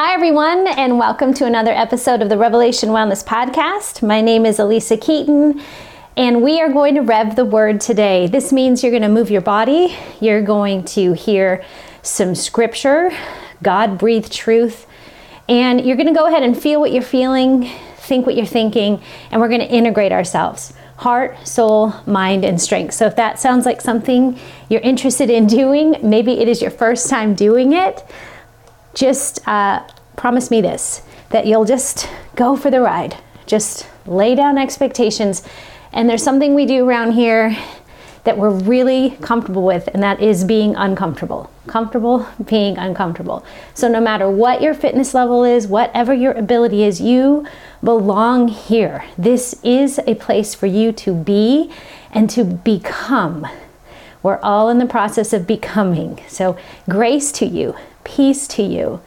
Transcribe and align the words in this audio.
Hi, 0.00 0.14
everyone, 0.14 0.68
and 0.68 0.96
welcome 0.96 1.34
to 1.34 1.44
another 1.44 1.72
episode 1.72 2.22
of 2.22 2.28
the 2.28 2.38
Revelation 2.38 2.90
Wellness 2.90 3.24
Podcast. 3.26 4.00
My 4.00 4.20
name 4.20 4.46
is 4.46 4.58
Alisa 4.58 5.02
Keeton, 5.02 5.60
and 6.16 6.40
we 6.40 6.60
are 6.60 6.72
going 6.72 6.94
to 6.94 7.00
rev 7.00 7.34
the 7.34 7.44
word 7.44 7.80
today. 7.80 8.28
This 8.28 8.52
means 8.52 8.84
you're 8.84 8.92
going 8.92 9.02
to 9.02 9.08
move 9.08 9.28
your 9.28 9.40
body, 9.40 9.96
you're 10.20 10.40
going 10.40 10.84
to 10.84 11.14
hear 11.14 11.64
some 12.02 12.36
scripture, 12.36 13.10
God 13.60 13.98
breathed 13.98 14.30
truth, 14.30 14.86
and 15.48 15.84
you're 15.84 15.96
going 15.96 16.06
to 16.06 16.14
go 16.14 16.28
ahead 16.28 16.44
and 16.44 16.56
feel 16.56 16.78
what 16.78 16.92
you're 16.92 17.02
feeling, 17.02 17.68
think 17.96 18.24
what 18.24 18.36
you're 18.36 18.46
thinking, 18.46 19.02
and 19.32 19.40
we're 19.40 19.48
going 19.48 19.62
to 19.62 19.66
integrate 19.66 20.12
ourselves 20.12 20.74
heart, 20.98 21.46
soul, 21.46 21.92
mind, 22.06 22.44
and 22.44 22.60
strength. 22.60 22.94
So 22.94 23.06
if 23.06 23.16
that 23.16 23.38
sounds 23.40 23.66
like 23.66 23.80
something 23.80 24.38
you're 24.68 24.80
interested 24.80 25.28
in 25.28 25.48
doing, 25.48 25.96
maybe 26.02 26.38
it 26.38 26.48
is 26.48 26.62
your 26.62 26.72
first 26.72 27.10
time 27.10 27.34
doing 27.34 27.72
it, 27.72 28.04
just 28.98 29.46
uh, 29.46 29.86
promise 30.16 30.50
me 30.50 30.60
this 30.60 31.02
that 31.30 31.46
you'll 31.46 31.64
just 31.64 32.08
go 32.34 32.56
for 32.56 32.70
the 32.70 32.80
ride. 32.80 33.16
Just 33.46 33.86
lay 34.06 34.34
down 34.34 34.58
expectations. 34.58 35.42
And 35.92 36.08
there's 36.08 36.22
something 36.22 36.54
we 36.54 36.66
do 36.66 36.88
around 36.88 37.12
here 37.12 37.56
that 38.24 38.36
we're 38.36 38.50
really 38.50 39.10
comfortable 39.22 39.62
with, 39.62 39.88
and 39.94 40.02
that 40.02 40.20
is 40.20 40.44
being 40.44 40.74
uncomfortable. 40.74 41.50
Comfortable 41.66 42.26
being 42.44 42.76
uncomfortable. 42.76 43.44
So, 43.72 43.88
no 43.88 44.00
matter 44.00 44.28
what 44.28 44.60
your 44.60 44.74
fitness 44.74 45.14
level 45.14 45.44
is, 45.44 45.66
whatever 45.66 46.12
your 46.12 46.32
ability 46.32 46.82
is, 46.82 47.00
you 47.00 47.46
belong 47.82 48.48
here. 48.48 49.04
This 49.16 49.58
is 49.62 50.00
a 50.06 50.14
place 50.16 50.54
for 50.54 50.66
you 50.66 50.92
to 50.92 51.14
be 51.14 51.70
and 52.10 52.28
to 52.30 52.44
become. 52.44 53.46
We're 54.22 54.40
all 54.40 54.68
in 54.68 54.78
the 54.78 54.86
process 54.86 55.32
of 55.32 55.46
becoming. 55.46 56.20
So, 56.28 56.58
grace 56.88 57.30
to 57.32 57.46
you, 57.46 57.76
peace 58.16 58.48
to 58.48 58.62
you, 58.62 59.00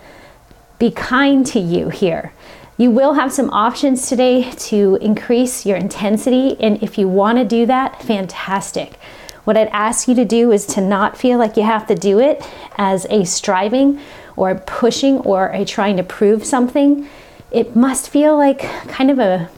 be 0.79 0.91
kind 0.91 1.45
to 1.47 1.59
you 1.59 1.89
here. 1.89 2.33
You 2.77 2.91
will 2.91 3.13
have 3.13 3.33
some 3.33 3.49
options 3.49 4.07
today 4.07 4.51
to 4.51 4.97
increase 5.01 5.65
your 5.65 5.77
intensity, 5.77 6.59
and 6.59 6.81
if 6.81 6.97
you 6.97 7.07
want 7.07 7.37
to 7.37 7.45
do 7.45 7.65
that, 7.65 8.01
fantastic. 8.01 8.95
What 9.43 9.57
I'd 9.57 9.67
ask 9.67 10.07
you 10.07 10.15
to 10.15 10.25
do 10.25 10.51
is 10.51 10.65
to 10.67 10.81
not 10.81 11.17
feel 11.17 11.37
like 11.37 11.57
you 11.57 11.63
have 11.63 11.87
to 11.87 11.95
do 11.95 12.19
it 12.19 12.47
as 12.77 13.05
a 13.09 13.25
striving 13.25 13.99
or 14.35 14.55
pushing 14.55 15.17
or 15.19 15.47
a 15.47 15.65
trying 15.65 15.97
to 15.97 16.03
prove 16.03 16.45
something 16.45 17.07
it 17.51 17.75
must 17.75 18.09
feel 18.09 18.37
like 18.37 18.59
kind 18.87 19.11
of 19.11 19.19
a 19.19 19.49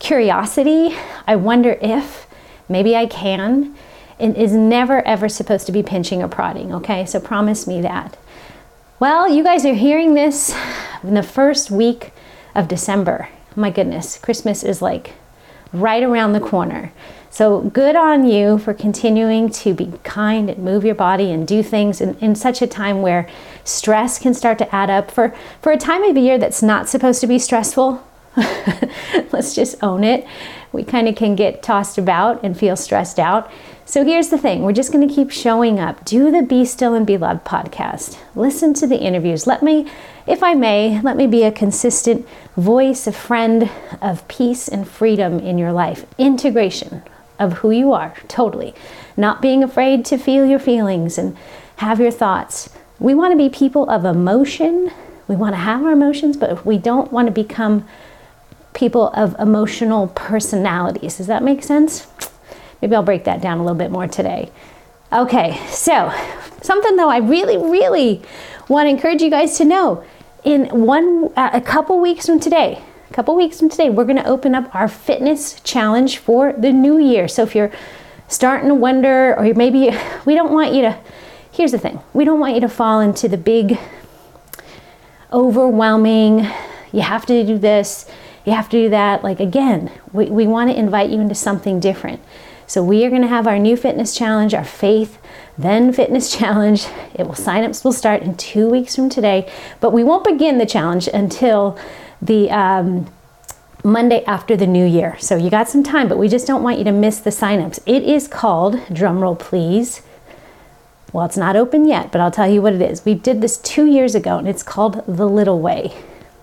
curiosity. 0.00 0.94
I 1.26 1.36
wonder 1.36 1.78
if 1.80 2.26
maybe 2.68 2.96
I 2.96 3.06
can. 3.06 3.74
It 4.18 4.36
is 4.36 4.52
never 4.52 5.06
ever 5.06 5.28
supposed 5.28 5.66
to 5.66 5.72
be 5.72 5.82
pinching 5.82 6.22
or 6.22 6.28
prodding, 6.28 6.74
okay? 6.74 7.06
So 7.06 7.20
promise 7.20 7.66
me 7.66 7.80
that. 7.82 8.16
Well, 9.04 9.28
you 9.28 9.44
guys 9.44 9.66
are 9.66 9.74
hearing 9.74 10.14
this 10.14 10.56
in 11.02 11.12
the 11.12 11.22
first 11.22 11.70
week 11.70 12.14
of 12.54 12.68
December. 12.68 13.28
My 13.54 13.68
goodness, 13.68 14.16
Christmas 14.16 14.62
is 14.62 14.80
like 14.80 15.12
right 15.74 16.02
around 16.02 16.32
the 16.32 16.40
corner. 16.40 16.90
So 17.28 17.60
good 17.60 17.96
on 17.96 18.26
you 18.26 18.56
for 18.56 18.72
continuing 18.72 19.50
to 19.50 19.74
be 19.74 19.92
kind 20.04 20.48
and 20.48 20.64
move 20.64 20.86
your 20.86 20.94
body 20.94 21.30
and 21.30 21.46
do 21.46 21.62
things 21.62 22.00
in, 22.00 22.14
in 22.20 22.34
such 22.34 22.62
a 22.62 22.66
time 22.66 23.02
where 23.02 23.28
stress 23.62 24.18
can 24.18 24.32
start 24.32 24.56
to 24.56 24.74
add 24.74 24.88
up. 24.88 25.10
For, 25.10 25.34
for 25.60 25.70
a 25.70 25.76
time 25.76 26.02
of 26.04 26.14
the 26.14 26.22
year 26.22 26.38
that's 26.38 26.62
not 26.62 26.88
supposed 26.88 27.20
to 27.20 27.26
be 27.26 27.38
stressful, 27.38 28.02
let's 29.32 29.54
just 29.54 29.76
own 29.82 30.02
it. 30.02 30.26
We 30.72 30.82
kind 30.82 31.08
of 31.08 31.14
can 31.14 31.34
get 31.34 31.62
tossed 31.62 31.98
about 31.98 32.42
and 32.42 32.58
feel 32.58 32.74
stressed 32.74 33.18
out. 33.18 33.52
So 33.86 34.02
here's 34.02 34.30
the 34.30 34.38
thing 34.38 34.62
we're 34.62 34.72
just 34.72 34.92
going 34.92 35.06
to 35.06 35.14
keep 35.14 35.30
showing 35.30 35.78
up. 35.78 36.06
Do 36.06 36.30
the 36.30 36.40
Be 36.40 36.64
Still 36.64 36.94
and 36.94 37.06
Be 37.06 37.18
Loved 37.18 37.44
podcast. 37.44 38.18
Listen 38.34 38.72
to 38.74 38.86
the 38.86 38.98
interviews. 38.98 39.46
Let 39.46 39.62
me, 39.62 39.86
if 40.26 40.42
I 40.42 40.54
may, 40.54 41.02
let 41.02 41.18
me 41.18 41.26
be 41.26 41.42
a 41.42 41.52
consistent 41.52 42.26
voice, 42.56 43.06
a 43.06 43.12
friend 43.12 43.70
of 44.00 44.26
peace 44.26 44.68
and 44.68 44.88
freedom 44.88 45.38
in 45.38 45.58
your 45.58 45.70
life. 45.70 46.06
Integration 46.16 47.02
of 47.38 47.58
who 47.58 47.70
you 47.70 47.92
are, 47.92 48.14
totally. 48.26 48.74
Not 49.18 49.42
being 49.42 49.62
afraid 49.62 50.06
to 50.06 50.16
feel 50.16 50.46
your 50.46 50.58
feelings 50.58 51.18
and 51.18 51.36
have 51.76 52.00
your 52.00 52.10
thoughts. 52.10 52.70
We 52.98 53.12
want 53.12 53.32
to 53.32 53.36
be 53.36 53.50
people 53.50 53.90
of 53.90 54.06
emotion. 54.06 54.92
We 55.28 55.36
want 55.36 55.52
to 55.52 55.58
have 55.58 55.82
our 55.84 55.92
emotions, 55.92 56.38
but 56.38 56.64
we 56.64 56.78
don't 56.78 57.12
want 57.12 57.26
to 57.26 57.32
become 57.32 57.86
people 58.72 59.10
of 59.10 59.38
emotional 59.38 60.08
personalities. 60.08 61.18
Does 61.18 61.26
that 61.26 61.42
make 61.42 61.62
sense? 61.62 62.06
Maybe 62.82 62.94
I'll 62.94 63.02
break 63.02 63.24
that 63.24 63.40
down 63.40 63.58
a 63.58 63.62
little 63.62 63.78
bit 63.78 63.90
more 63.90 64.06
today. 64.06 64.50
Okay, 65.12 65.60
so 65.68 66.12
something 66.62 66.96
though 66.96 67.08
I 67.08 67.18
really, 67.18 67.56
really 67.56 68.22
want 68.68 68.86
to 68.86 68.90
encourage 68.90 69.22
you 69.22 69.30
guys 69.30 69.56
to 69.58 69.64
know 69.64 70.04
in 70.44 70.66
one, 70.84 71.32
uh, 71.36 71.50
a 71.52 71.60
couple 71.60 72.00
weeks 72.00 72.26
from 72.26 72.38
today, 72.38 72.82
a 73.10 73.14
couple 73.14 73.34
weeks 73.34 73.58
from 73.58 73.68
today, 73.68 73.90
we're 73.90 74.04
going 74.04 74.16
to 74.16 74.26
open 74.26 74.54
up 74.54 74.74
our 74.74 74.88
fitness 74.88 75.60
challenge 75.60 76.18
for 76.18 76.52
the 76.52 76.72
new 76.72 76.98
year. 76.98 77.28
So 77.28 77.42
if 77.42 77.54
you're 77.54 77.72
starting 78.28 78.68
to 78.68 78.74
wonder, 78.74 79.38
or 79.38 79.54
maybe 79.54 79.90
we 80.26 80.34
don't 80.34 80.52
want 80.52 80.74
you 80.74 80.82
to, 80.82 80.98
here's 81.50 81.72
the 81.72 81.78
thing 81.78 82.00
we 82.12 82.24
don't 82.24 82.40
want 82.40 82.54
you 82.54 82.60
to 82.60 82.68
fall 82.68 83.00
into 83.00 83.28
the 83.28 83.38
big, 83.38 83.78
overwhelming, 85.32 86.46
you 86.92 87.00
have 87.00 87.26
to 87.26 87.44
do 87.44 87.58
this, 87.58 88.10
you 88.44 88.52
have 88.52 88.68
to 88.68 88.76
do 88.84 88.90
that. 88.90 89.24
Like, 89.24 89.40
again, 89.40 89.90
we, 90.12 90.26
we 90.26 90.46
want 90.46 90.70
to 90.70 90.78
invite 90.78 91.10
you 91.10 91.20
into 91.20 91.34
something 91.34 91.80
different. 91.80 92.20
So 92.66 92.82
we 92.82 93.04
are 93.04 93.10
going 93.10 93.22
to 93.22 93.28
have 93.28 93.46
our 93.46 93.58
new 93.58 93.76
fitness 93.76 94.16
challenge, 94.16 94.54
our 94.54 94.64
faith, 94.64 95.18
then 95.58 95.92
fitness 95.92 96.36
challenge. 96.36 96.86
It 97.14 97.26
will 97.26 97.34
sign-ups 97.34 97.84
will 97.84 97.92
start 97.92 98.22
in 98.22 98.36
two 98.36 98.68
weeks 98.68 98.96
from 98.96 99.08
today, 99.08 99.50
but 99.80 99.92
we 99.92 100.04
won't 100.04 100.24
begin 100.24 100.58
the 100.58 100.66
challenge 100.66 101.08
until 101.08 101.78
the 102.20 102.50
um, 102.50 103.12
Monday 103.84 104.24
after 104.24 104.56
the 104.56 104.66
new 104.66 104.86
year. 104.86 105.16
So 105.20 105.36
you 105.36 105.50
got 105.50 105.68
some 105.68 105.82
time, 105.82 106.08
but 106.08 106.16
we 106.16 106.28
just 106.28 106.46
don't 106.46 106.62
want 106.62 106.78
you 106.78 106.84
to 106.84 106.92
miss 106.92 107.18
the 107.18 107.30
signups. 107.30 107.80
It 107.84 108.02
is 108.02 108.26
called, 108.26 108.76
drumroll 108.88 109.38
please. 109.38 110.00
Well, 111.12 111.26
it's 111.26 111.36
not 111.36 111.54
open 111.54 111.86
yet, 111.86 112.10
but 112.10 112.20
I'll 112.20 112.30
tell 112.30 112.50
you 112.50 112.62
what 112.62 112.72
it 112.72 112.82
is. 112.82 113.04
We 113.04 113.14
did 113.14 113.40
this 113.40 113.58
two 113.58 113.86
years 113.86 114.14
ago, 114.14 114.38
and 114.38 114.48
it's 114.48 114.62
called 114.62 115.04
The 115.06 115.28
Little 115.28 115.60
Way. 115.60 115.94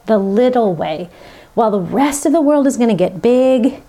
The 0.05 0.17
Little 0.17 0.73
Way. 0.75 1.09
While 1.55 1.71
the 1.71 1.81
rest 1.81 2.25
of 2.25 2.31
the 2.31 2.41
world 2.41 2.67
is 2.67 2.77
going 2.77 2.89
to 2.89 2.95
get 2.95 3.21
big, 3.21 3.81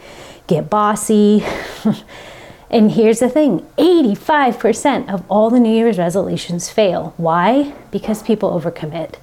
get 0.47 0.69
bossy, 0.71 1.45
and 2.71 2.93
here's 2.93 3.21
the 3.21 3.29
thing 3.29 3.67
85% 3.79 5.13
of 5.13 5.25
all 5.31 5.51
the 5.51 5.61
New 5.61 5.75
Year's 5.75 5.99
resolutions 5.99 6.71
fail. 6.71 7.15
Why? 7.17 7.75
Because 7.91 8.23
people 8.23 8.59
overcommit. 8.59 9.15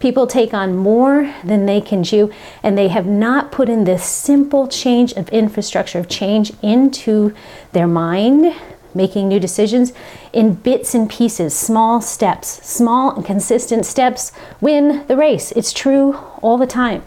People 0.00 0.26
take 0.26 0.54
on 0.54 0.74
more 0.76 1.34
than 1.44 1.66
they 1.66 1.80
can 1.80 2.02
chew, 2.02 2.32
and 2.62 2.76
they 2.76 2.88
have 2.88 3.06
not 3.06 3.52
put 3.52 3.68
in 3.68 3.84
this 3.84 4.04
simple 4.04 4.66
change 4.66 5.12
of 5.12 5.28
infrastructure, 5.28 5.98
of 5.98 6.08
change 6.08 6.52
into 6.62 7.34
their 7.72 7.86
mind, 7.86 8.54
making 8.94 9.28
new 9.28 9.38
decisions 9.38 9.92
in 10.32 10.54
bits 10.54 10.94
and 10.94 11.10
pieces, 11.10 11.54
small 11.54 12.00
steps. 12.00 12.66
Small 12.66 13.14
and 13.14 13.24
consistent 13.24 13.84
steps 13.84 14.32
win 14.60 15.06
the 15.06 15.16
race. 15.16 15.52
It's 15.52 15.72
true 15.72 16.14
all 16.40 16.56
the 16.56 16.66
time. 16.66 17.02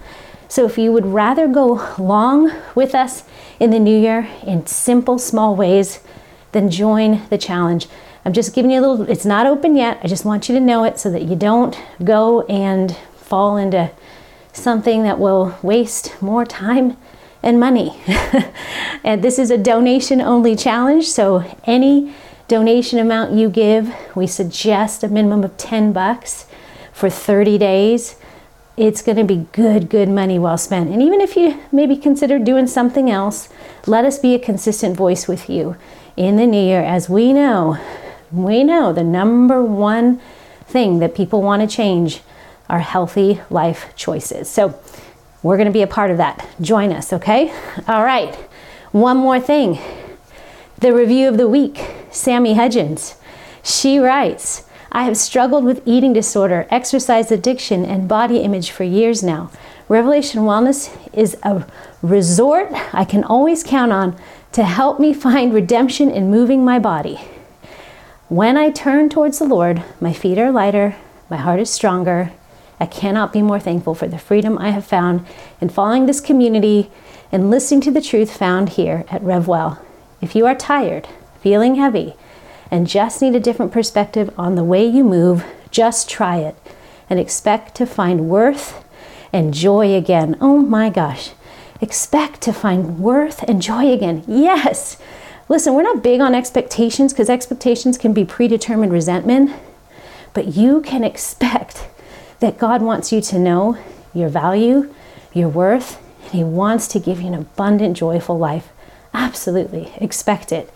So 0.54 0.68
if 0.68 0.78
you 0.78 0.92
would 0.92 1.08
rather 1.08 1.48
go 1.48 1.84
long 1.98 2.52
with 2.76 2.94
us 2.94 3.24
in 3.60 3.72
the 3.72 3.80
new 3.80 4.00
year 4.00 4.30
in 4.46 4.68
simple, 4.68 5.18
small 5.18 5.56
ways, 5.56 6.00
then 6.52 6.70
join 6.70 7.28
the 7.30 7.40
challenge. 7.40 7.88
I'm 8.24 8.34
just 8.34 8.54
giving 8.54 8.70
you 8.70 8.80
a 8.80 8.86
little, 8.86 9.10
it's 9.10 9.26
not 9.26 9.48
open 9.48 9.76
yet. 9.76 10.00
I 10.04 10.08
just 10.08 10.26
want 10.26 10.48
you 10.48 10.54
to 10.54 10.62
know 10.62 10.84
it 10.84 11.00
so 11.00 11.10
that 11.10 11.24
you 11.24 11.36
don't 11.36 11.76
go 12.04 12.42
and 12.44 12.96
fall 13.16 13.58
into 13.58 13.90
something 14.52 15.02
that 15.02 15.18
will 15.18 15.58
waste 15.64 16.22
more 16.22 16.46
time 16.46 16.98
and 17.42 17.60
money. 17.60 18.00
and 19.04 19.24
this 19.24 19.40
is 19.40 19.50
a 19.50 19.58
donation 19.58 20.22
only 20.22 20.56
challenge, 20.56 21.08
so 21.08 21.44
any 21.64 22.14
donation 22.48 23.00
amount 23.00 23.32
you 23.32 23.50
give, 23.50 23.92
we 24.16 24.28
suggest 24.28 25.04
a 25.04 25.08
minimum 25.08 25.44
of 25.44 25.58
10 25.58 25.94
bucks 25.94 26.46
for 26.92 27.10
30 27.10 27.58
days. 27.58 28.18
It's 28.76 29.02
going 29.02 29.18
to 29.18 29.24
be 29.24 29.48
good, 29.52 29.90
good 29.90 30.10
money 30.10 30.40
well 30.40 30.58
spent. 30.58 30.90
And 30.90 31.02
even 31.02 31.22
if 31.22 31.36
you 31.36 31.60
maybe 31.72 31.96
consider 31.96 32.40
doing 32.40 32.68
something 32.68 33.10
else, 33.10 33.50
let 33.86 34.04
us 34.04 34.18
be 34.18 34.34
a 34.34 34.40
consistent 34.40 34.98
voice 34.98 35.28
with 35.28 35.50
you 35.50 35.76
in 36.18 36.38
the 36.38 36.48
new 36.48 36.64
year 36.64 36.82
as 36.82 37.10
we 37.10 37.34
know 37.34 37.78
we 38.34 38.64
know 38.64 38.92
the 38.92 39.04
number 39.04 39.64
one 39.64 40.20
thing 40.66 41.00
that 41.00 41.16
people 41.16 41.42
want 41.42 41.62
to 41.62 41.74
change 41.76 42.22
are 42.68 42.80
healthy 42.80 43.40
life 43.50 43.94
choices. 43.96 44.50
So 44.50 44.80
we're 45.44 45.58
going 45.58 45.68
to 45.68 45.74
be 45.74 45.84
a 45.84 45.88
part 45.88 46.10
of 46.10 46.18
that. 46.18 46.48
Join 46.60 46.92
us, 46.92 47.14
okay? 47.14 47.54
All 47.88 48.04
right. 48.04 48.34
One 48.92 49.18
more 49.18 49.40
thing. 49.40 49.78
The 50.80 50.94
review 50.94 51.28
of 51.30 51.38
the 51.38 51.48
week, 51.48 51.80
Sammy 52.12 52.56
Hudgens. 52.56 53.16
She 53.62 54.00
writes, 54.00 54.68
I 54.96 55.06
have 55.06 55.18
struggled 55.18 55.64
with 55.64 55.82
eating 55.86 56.14
disorder, 56.14 56.68
exercise 56.70 57.32
addiction, 57.32 57.84
and 57.84 58.08
body 58.08 58.38
image 58.38 58.70
for 58.70 58.84
years 58.84 59.24
now. 59.24 59.50
Revelation 59.90 60.42
Wellness 60.42 60.96
is 61.12 61.36
a 61.42 61.66
resort 62.04 62.70
I 62.94 63.04
can 63.04 63.24
always 63.24 63.64
count 63.64 63.92
on 63.92 64.16
to 64.52 64.64
help 64.64 65.00
me 65.00 65.12
find 65.12 65.52
redemption 65.52 66.12
in 66.12 66.30
moving 66.30 66.64
my 66.64 66.78
body. 66.78 67.20
When 68.30 68.56
I 68.56 68.70
turn 68.70 69.10
towards 69.10 69.40
the 69.40 69.46
Lord, 69.46 69.84
my 70.00 70.14
feet 70.14 70.38
are 70.38 70.52
lighter, 70.52 70.96
my 71.28 71.38
heart 71.38 71.60
is 71.60 71.72
stronger, 71.72 72.32
I 72.80 72.86
cannot 72.86 73.34
be 73.34 73.42
more 73.42 73.60
thankful 73.60 73.96
for 73.96 74.08
the 74.08 74.20
freedom 74.20 74.60
I 74.60 74.70
have 74.70 74.86
found 74.86 75.26
in 75.60 75.70
following 75.70 76.06
this 76.06 76.22
community 76.22 76.92
and 77.32 77.50
listening 77.50 77.82
to 77.82 77.92
the 77.92 78.02
truth 78.02 78.36
found 78.36 78.70
here 78.70 79.06
at 79.10 79.24
RevWell. 79.24 79.80
If 80.22 80.36
you 80.36 80.46
are 80.46 80.56
tired, 80.56 81.08
feeling 81.42 81.76
heavy, 81.76 82.16
and 82.74 82.88
just 82.88 83.22
need 83.22 83.36
a 83.36 83.40
different 83.40 83.72
perspective 83.72 84.34
on 84.36 84.56
the 84.56 84.64
way 84.64 84.84
you 84.84 85.04
move, 85.04 85.46
just 85.70 86.10
try 86.10 86.38
it 86.38 86.56
and 87.08 87.20
expect 87.20 87.76
to 87.76 87.86
find 87.86 88.28
worth 88.28 88.84
and 89.32 89.54
joy 89.54 89.94
again. 89.94 90.36
Oh 90.42 90.58
my 90.58 90.90
gosh. 90.90 91.34
Expect 91.82 92.42
to 92.42 92.52
find 92.52 92.98
worth 92.98 93.44
and 93.44 93.62
joy 93.62 93.92
again. 93.92 94.24
Yes. 94.28 94.98
Listen, 95.48 95.76
we're 95.76 95.84
not 95.84 96.02
big 96.02 96.20
on 96.20 96.34
expectations 96.34 97.14
because 97.14 97.30
expectations 97.30 97.96
can 97.96 98.12
be 98.12 98.26
predetermined 98.26 98.92
resentment, 98.92 99.52
but 100.34 100.56
you 100.56 100.82
can 100.82 101.04
expect 101.04 101.88
that 102.40 102.58
God 102.58 102.82
wants 102.82 103.12
you 103.12 103.22
to 103.22 103.38
know 103.38 103.78
your 104.16 104.30
value, 104.30 104.92
your 105.32 105.48
worth, 105.48 106.02
and 106.24 106.32
He 106.32 106.44
wants 106.44 106.88
to 106.88 107.00
give 107.00 107.22
you 107.22 107.28
an 107.28 107.36
abundant, 107.36 107.98
joyful 107.98 108.40
life. 108.40 108.70
Absolutely. 109.14 109.94
Expect 109.98 110.52
it. 110.52 110.74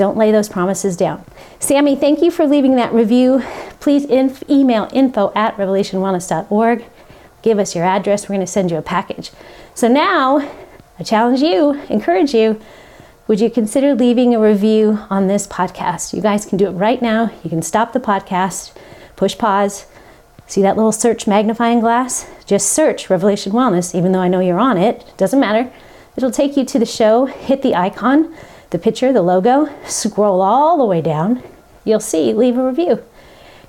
Don't 0.00 0.16
lay 0.16 0.32
those 0.32 0.48
promises 0.48 0.96
down. 0.96 1.22
Sammy, 1.58 1.94
thank 1.94 2.22
you 2.22 2.30
for 2.30 2.46
leaving 2.46 2.74
that 2.76 2.90
review. 2.90 3.42
Please 3.80 4.06
inf- 4.06 4.42
email 4.48 4.88
info 4.94 5.30
at 5.34 5.54
revelationwellness.org. 5.58 6.86
Give 7.42 7.58
us 7.58 7.76
your 7.76 7.84
address. 7.84 8.24
We're 8.24 8.36
going 8.36 8.40
to 8.40 8.46
send 8.46 8.70
you 8.70 8.78
a 8.78 8.82
package. 8.82 9.30
So 9.74 9.88
now, 9.88 10.38
I 10.98 11.02
challenge 11.02 11.42
you, 11.42 11.72
encourage 11.90 12.32
you, 12.32 12.58
would 13.28 13.40
you 13.40 13.50
consider 13.50 13.94
leaving 13.94 14.34
a 14.34 14.40
review 14.40 15.00
on 15.10 15.26
this 15.26 15.46
podcast? 15.46 16.14
You 16.14 16.22
guys 16.22 16.46
can 16.46 16.56
do 16.56 16.68
it 16.68 16.70
right 16.70 17.02
now. 17.02 17.30
You 17.44 17.50
can 17.50 17.60
stop 17.60 17.92
the 17.92 18.00
podcast, 18.00 18.72
push 19.16 19.36
pause, 19.36 19.84
see 20.46 20.62
that 20.62 20.76
little 20.76 20.92
search 20.92 21.26
magnifying 21.26 21.80
glass? 21.80 22.26
Just 22.46 22.72
search 22.72 23.10
Revelation 23.10 23.52
Wellness, 23.52 23.94
even 23.94 24.12
though 24.12 24.20
I 24.20 24.28
know 24.28 24.40
you're 24.40 24.58
on 24.58 24.78
it. 24.78 25.02
It 25.06 25.16
doesn't 25.18 25.40
matter. 25.40 25.70
It'll 26.16 26.30
take 26.30 26.56
you 26.56 26.64
to 26.64 26.78
the 26.78 26.86
show. 26.86 27.26
Hit 27.26 27.60
the 27.60 27.74
icon, 27.74 28.34
the 28.70 28.78
picture, 28.78 29.12
the 29.12 29.22
logo, 29.22 29.68
scroll 29.86 30.40
all 30.40 30.78
the 30.78 30.84
way 30.84 31.00
down. 31.00 31.42
You'll 31.84 32.00
see 32.00 32.32
leave 32.32 32.56
a 32.56 32.66
review. 32.66 33.04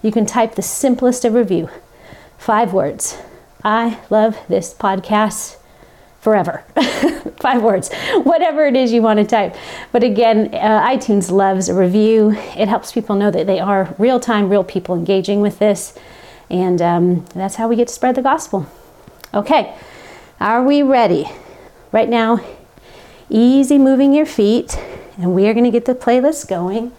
You 0.02 0.12
can 0.12 0.26
type 0.26 0.56
the 0.56 0.62
simplest 0.62 1.26
of 1.26 1.34
review 1.34 1.70
five 2.38 2.74
words. 2.74 3.18
I 3.64 4.00
love 4.10 4.38
this 4.48 4.74
podcast 4.74 5.58
forever. 6.22 6.64
Five 7.40 7.64
words, 7.64 7.92
whatever 8.24 8.66
it 8.66 8.76
is 8.76 8.92
you 8.92 9.02
want 9.02 9.18
to 9.18 9.26
type. 9.26 9.56
But 9.92 10.04
again, 10.04 10.54
uh, 10.54 10.88
iTunes 10.88 11.32
loves 11.32 11.70
a 11.70 11.74
review. 11.74 12.32
It 12.56 12.68
helps 12.68 12.92
people 12.92 13.16
know 13.16 13.32
that 13.32 13.48
they 13.48 13.60
are 13.60 13.96
real 13.98 14.20
time, 14.20 14.50
real 14.50 14.64
people 14.64 14.96
engaging 14.96 15.42
with 15.42 15.60
this. 15.60 15.98
And 16.50 16.82
um, 16.82 17.26
that's 17.34 17.56
how 17.56 17.68
we 17.68 17.76
get 17.76 17.88
to 17.88 17.94
spread 17.94 18.16
the 18.16 18.22
gospel. 18.22 18.68
Okay, 19.34 19.76
are 20.40 20.64
we 20.64 20.84
ready? 20.84 21.26
Right 21.92 22.10
now, 22.10 22.40
easy 23.32 23.78
moving 23.78 24.14
your 24.14 24.26
feet. 24.26 24.78
And 25.18 25.34
we 25.34 25.48
are 25.48 25.54
going 25.54 25.66
to 25.66 25.72
get 25.72 25.86
the 25.86 25.96
playlist 25.96 26.48
going 26.48 26.92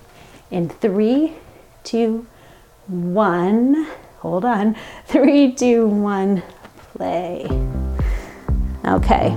in 0.51 0.69
three, 0.69 1.35
two, 1.85 2.27
one. 2.87 3.87
Hold 4.21 4.45
on. 4.45 4.77
Three, 5.07 5.53
two, 5.53 5.87
one, 5.87 6.43
play. 6.95 7.47
Okay. 8.85 9.37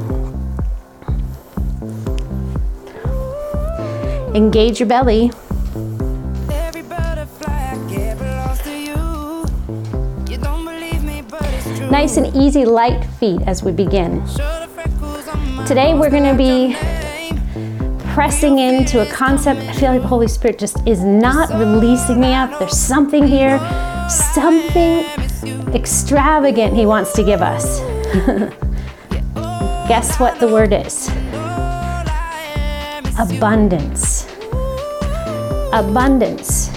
Engage 4.35 4.79
your 4.79 4.89
belly. 4.89 5.31
Nice 11.89 12.17
and 12.17 12.35
easy, 12.35 12.65
light 12.65 13.03
feet 13.19 13.41
as 13.47 13.63
we 13.63 13.71
begin. 13.71 14.23
Today 15.65 15.93
we're 15.93 16.09
going 16.09 16.23
to 16.23 16.35
be 16.35 16.75
pressing 18.13 18.59
into 18.59 19.01
a 19.01 19.05
concept. 19.11 19.59
I 19.61 19.73
feel 19.73 19.91
like 19.91 20.01
the 20.01 20.07
Holy 20.07 20.27
Spirit 20.27 20.57
just 20.57 20.77
is 20.87 21.03
not 21.03 21.49
releasing 21.49 22.19
me 22.21 22.33
up. 22.33 22.57
There's 22.59 22.77
something 22.77 23.27
here, 23.27 23.59
something 24.09 25.03
extravagant 25.73 26.75
He 26.75 26.85
wants 26.85 27.13
to 27.13 27.23
give 27.23 27.41
us. 27.41 27.79
Guess 29.89 30.19
what 30.19 30.39
the 30.39 30.47
word 30.47 30.71
is? 30.71 31.09
Abundance. 33.19 34.25
Abundance. 35.73 36.69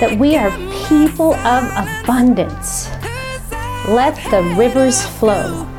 That 0.00 0.16
we 0.18 0.34
are 0.34 0.50
people 0.88 1.34
of 1.34 1.64
abundance. 2.02 2.90
Let 3.86 4.16
the 4.30 4.42
rivers 4.58 5.06
flow. 5.06 5.75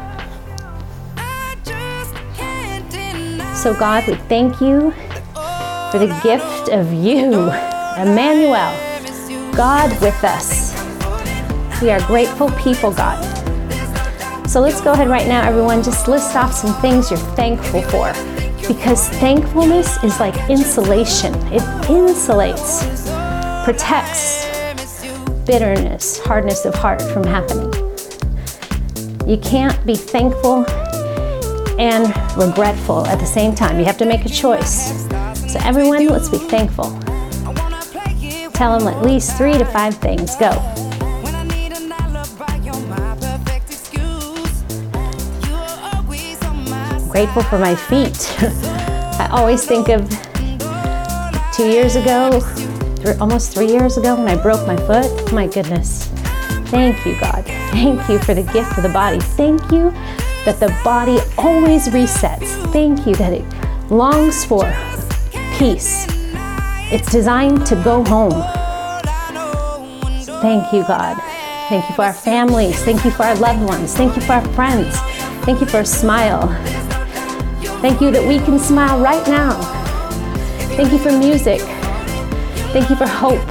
So, 3.57 3.73
God, 3.73 4.07
we 4.07 4.13
thank 4.13 4.61
you 4.61 4.91
for 5.91 5.97
the 5.97 6.19
gift 6.21 6.69
of 6.69 6.93
you, 6.93 7.49
Emmanuel, 7.99 8.71
God 9.55 9.89
with 9.99 10.23
us. 10.23 10.73
We 11.81 11.89
are 11.89 11.99
grateful 12.05 12.51
people, 12.51 12.93
God. 12.93 13.17
So 14.47 14.61
let's 14.61 14.79
go 14.79 14.91
ahead 14.91 15.09
right 15.09 15.27
now, 15.27 15.41
everyone. 15.41 15.81
Just 15.81 16.07
list 16.07 16.35
off 16.35 16.53
some 16.53 16.79
things 16.81 17.09
you're 17.09 17.19
thankful 17.35 17.81
for. 17.81 18.13
Because 18.67 19.09
thankfulness 19.09 20.03
is 20.03 20.19
like 20.19 20.35
insulation, 20.51 21.33
it 21.51 21.63
insulates, 21.89 22.85
protects 23.65 24.45
bitterness, 25.47 26.19
hardness 26.19 26.63
of 26.63 26.75
heart 26.75 27.01
from 27.01 27.23
happening. 27.23 27.73
You 29.27 29.37
can't 29.39 29.83
be 29.83 29.95
thankful 29.95 30.63
and 31.77 32.07
regretful 32.37 33.05
at 33.07 33.19
the 33.19 33.25
same 33.25 33.55
time. 33.55 33.79
You 33.79 33.85
have 33.85 33.97
to 33.97 34.05
make 34.05 34.25
a 34.25 34.29
choice. 34.29 35.05
So, 35.51 35.59
everyone, 35.63 36.07
let's 36.07 36.29
be 36.29 36.37
thankful. 36.37 36.97
Tell 38.53 38.79
them 38.79 38.87
at 38.87 39.05
least 39.05 39.37
three 39.37 39.53
to 39.53 39.65
five 39.65 39.95
things. 39.95 40.35
Go. 40.35 40.51
grateful 47.17 47.41
for 47.41 47.57
my 47.57 47.73
feet. 47.73 48.35
I 49.19 49.27
always 49.31 49.65
think 49.65 49.89
of 49.89 50.07
two 51.51 51.67
years 51.67 51.95
ago, 51.95 52.39
almost 53.19 53.55
three 53.55 53.65
years 53.65 53.97
ago, 53.97 54.13
when 54.13 54.27
I 54.27 54.39
broke 54.39 54.67
my 54.67 54.77
foot. 54.77 55.33
My 55.33 55.47
goodness. 55.47 56.05
Thank 56.69 57.03
you, 57.07 57.19
God. 57.19 57.43
Thank 57.71 58.07
you 58.07 58.19
for 58.19 58.35
the 58.35 58.43
gift 58.43 58.77
of 58.77 58.83
the 58.83 58.89
body. 58.93 59.19
Thank 59.19 59.71
you 59.71 59.89
that 60.47 60.61
the 60.61 60.73
body 60.81 61.19
always 61.37 61.89
resets. 61.89 62.47
Thank 62.71 63.05
you 63.05 63.13
that 63.15 63.33
it 63.33 63.43
longs 63.91 64.45
for 64.45 64.63
peace. 65.57 66.07
It's 66.89 67.11
designed 67.11 67.65
to 67.65 67.75
go 67.83 68.01
home. 68.05 68.31
Thank 70.39 70.71
you, 70.71 70.83
God. 70.87 71.17
Thank 71.67 71.89
you 71.89 71.95
for 71.95 72.05
our 72.05 72.13
families. 72.13 72.81
Thank 72.85 73.03
you 73.03 73.11
for 73.11 73.23
our 73.23 73.35
loved 73.35 73.61
ones. 73.67 73.93
Thank 73.93 74.15
you 74.15 74.21
for 74.21 74.33
our 74.33 74.53
friends. 74.53 74.95
Thank 75.43 75.59
you 75.59 75.67
for 75.67 75.81
a 75.81 75.85
smile. 75.85 76.47
Thank 77.81 77.99
you 77.99 78.09
that 78.11 78.25
we 78.25 78.37
can 78.39 78.57
smile 78.57 79.01
right 79.01 79.27
now. 79.27 79.51
Thank 80.77 80.93
you 80.93 80.97
for 80.97 81.11
music. 81.11 81.59
Thank 82.71 82.89
you 82.89 82.95
for 82.95 83.05
hope. 83.05 83.43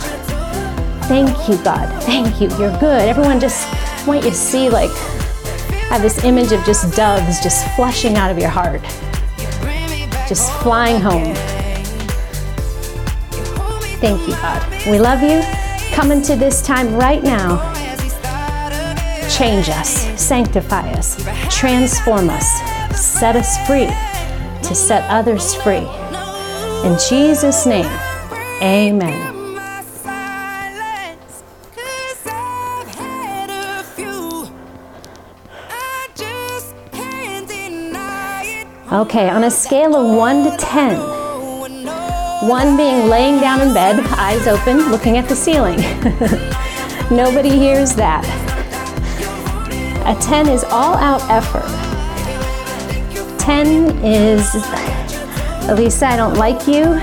Thank 1.09 1.29
you, 1.47 1.63
God. 1.63 2.03
Thank 2.05 2.41
you. 2.41 2.49
You're 2.57 2.79
good. 2.81 3.03
Everyone 3.07 3.39
just 3.39 3.69
want 4.07 4.25
you 4.25 4.31
to 4.31 4.37
see 4.37 4.71
like 4.71 4.91
have 5.89 6.03
this 6.03 6.25
image 6.25 6.53
of 6.53 6.65
just 6.65 6.95
doves 6.97 7.41
just 7.43 7.67
flushing 7.77 8.17
out 8.17 8.31
of 8.31 8.39
your 8.39 8.49
heart. 8.49 8.83
Just 10.29 10.53
flying 10.63 11.01
home. 11.01 11.35
Thank 14.01 14.27
you, 14.29 14.35
God. 14.35 14.87
We 14.87 14.99
love 14.99 15.23
you. 15.23 15.43
Come 15.95 16.13
into 16.13 16.37
this 16.37 16.61
time 16.61 16.95
right 16.95 17.23
now. 17.23 17.73
Change 19.31 19.69
us, 19.69 20.21
sanctify 20.21 20.93
us, 20.93 21.17
transform 21.51 22.31
us, 22.31 22.47
set 22.99 23.37
us 23.37 23.57
free 23.67 23.87
to 24.67 24.75
set 24.75 25.09
others 25.11 25.55
free. 25.55 25.87
In 26.85 26.97
Jesus' 27.09 27.67
name, 27.67 27.91
amen. 28.63 29.36
Okay, 38.97 39.29
on 39.29 39.45
a 39.45 39.51
scale 39.51 39.95
of 39.95 40.17
1 40.17 40.45
to 40.45 40.57
10, 40.57 40.99
1 42.49 42.77
being 42.79 43.11
laying 43.11 43.39
down 43.39 43.61
in 43.61 43.75
bed, 43.75 44.01
eyes 44.13 44.47
open, 44.47 44.91
looking 44.91 45.19
at 45.19 45.29
the 45.29 45.37
ceiling. 45.37 45.77
Nobody 47.15 47.51
hears 47.51 47.95
that. 47.97 48.25
A 50.07 50.19
10 50.19 50.49
is 50.49 50.65
all 50.65 50.95
out 50.95 51.21
effort. 51.29 51.69
10 53.39 54.03
is 54.03 54.47
Alisa, 55.69 56.05
I 56.05 56.17
don't 56.17 56.37
like 56.39 56.67
you. 56.67 56.85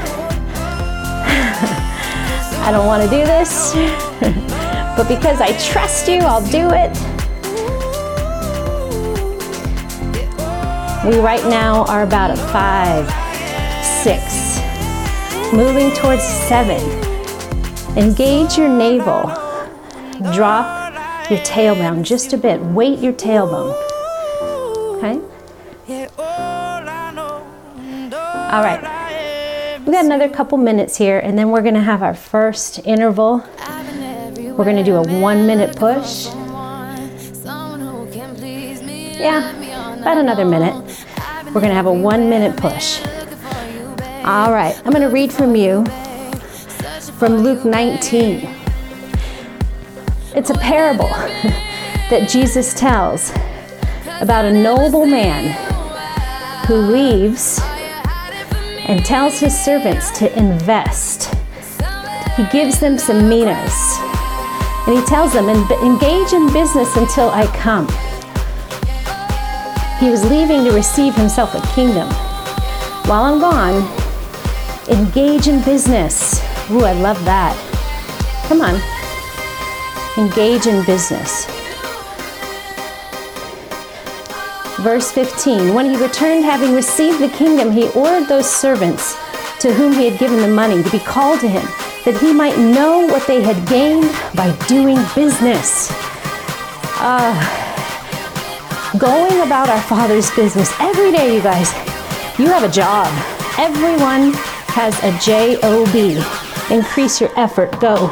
I 2.64 2.70
don't 2.72 2.88
want 2.88 3.04
to 3.04 3.10
do 3.10 3.24
this. 3.24 3.74
but 4.98 5.08
because 5.08 5.40
I 5.42 5.56
trust 5.60 6.08
you, 6.08 6.22
I'll 6.22 6.44
do 6.50 6.72
it. 6.72 7.13
We 11.06 11.20
right 11.20 11.44
now 11.50 11.84
are 11.88 12.04
about 12.04 12.32
a 12.32 12.38
five, 12.38 13.06
six, 13.84 14.62
moving 15.52 15.92
towards 15.92 16.24
seven. 16.24 16.80
Engage 17.98 18.58
your 18.58 18.70
navel. 18.70 19.24
Drop 20.32 20.94
your 21.30 21.40
tailbone 21.40 22.04
just 22.04 22.32
a 22.32 22.38
bit. 22.38 22.62
Weight 22.62 23.00
your 23.00 23.12
tailbone. 23.12 23.74
Okay? 24.96 25.20
All 28.54 28.64
right. 28.64 29.82
We 29.86 29.92
got 29.92 30.06
another 30.06 30.30
couple 30.30 30.58
minutes 30.58 30.96
here, 30.96 31.20
and 31.20 31.38
then 31.38 31.50
we're 31.50 31.64
going 31.64 31.74
to 31.74 31.82
have 31.82 32.02
our 32.02 32.14
first 32.14 32.80
interval. 32.86 33.44
We're 34.58 34.64
going 34.64 34.78
to 34.78 34.84
do 34.86 34.96
a 34.96 35.20
one 35.20 35.46
minute 35.46 35.76
push. 35.76 36.28
Yeah, 39.20 39.52
about 40.02 40.18
another 40.18 40.46
minute. 40.46 40.93
We're 41.54 41.62
to 41.70 41.76
have 41.76 41.86
a 41.86 41.94
one 41.94 42.30
minute 42.30 42.58
push. 42.58 43.00
All 44.26 44.52
right, 44.52 44.76
I'm 44.84 44.92
to 45.04 45.14
read 45.14 45.32
from 45.32 45.56
you 45.56 45.86
from 47.20 47.38
Luke 47.38 47.64
19. 47.64 48.50
It's 50.36 50.50
a 50.50 50.56
parable 50.56 51.10
that 52.10 52.28
Jesus 52.28 52.74
tells 52.74 53.30
about 54.20 54.46
a 54.46 54.52
noble 54.52 55.06
man 55.06 55.54
who 56.66 56.74
leaves 56.74 57.60
and 58.88 59.06
tells 59.06 59.40
his 59.40 59.56
servants 59.56 60.10
to 60.18 60.36
invest. 60.36 61.36
He 62.36 62.48
gives 62.52 62.80
them 62.80 62.98
some 62.98 63.30
minas 63.30 64.00
and 64.88 64.98
he 64.98 65.06
tells 65.06 65.34
them, 65.34 65.50
engage 65.50 66.34
in 66.34 66.52
business 66.52 66.96
until 66.98 67.30
I 67.30 67.46
come. 67.56 67.88
He 70.04 70.10
was 70.10 70.30
leaving 70.30 70.66
to 70.66 70.74
receive 70.74 71.16
himself 71.16 71.56
a 71.56 71.62
kingdom. 71.74 72.10
While 73.08 73.24
I'm 73.24 73.40
gone, 73.40 73.90
engage 74.90 75.48
in 75.48 75.64
business. 75.64 76.44
Ooh, 76.72 76.84
I 76.84 76.92
love 76.92 77.24
that. 77.24 77.56
Come 78.50 78.60
on. 78.60 78.82
Engage 80.22 80.68
in 80.68 80.86
business. 80.86 81.46
Verse 84.82 85.10
15 85.10 85.74
When 85.74 85.86
he 85.86 85.96
returned, 85.96 86.44
having 86.44 86.76
received 86.76 87.20
the 87.22 87.30
kingdom, 87.30 87.72
he 87.72 87.88
ordered 87.92 88.28
those 88.28 88.50
servants 88.54 89.16
to 89.62 89.74
whom 89.74 89.94
he 89.94 90.10
had 90.10 90.20
given 90.20 90.42
the 90.42 90.54
money 90.54 90.84
to 90.84 90.92
be 90.92 91.00
called 91.00 91.40
to 91.40 91.48
him, 91.48 91.66
that 92.04 92.20
he 92.20 92.34
might 92.34 92.58
know 92.58 93.08
what 93.08 93.26
they 93.26 93.42
had 93.42 93.66
gained 93.70 94.12
by 94.36 94.54
doing 94.68 94.98
business. 95.16 95.88
Uh, 97.00 97.63
going 98.98 99.42
about 99.42 99.70
our 99.70 99.82
Father's 99.82 100.30
business 100.36 100.72
every 100.80 101.12
day, 101.12 101.36
you 101.36 101.42
guys. 101.42 101.72
You 102.38 102.46
have 102.48 102.64
a 102.64 102.70
job. 102.70 103.08
Everyone 103.58 104.34
has 104.68 104.98
a 105.04 105.18
J-O-B. 105.20 106.22
Increase 106.74 107.20
your 107.20 107.32
effort. 107.38 107.80
Go. 107.80 108.08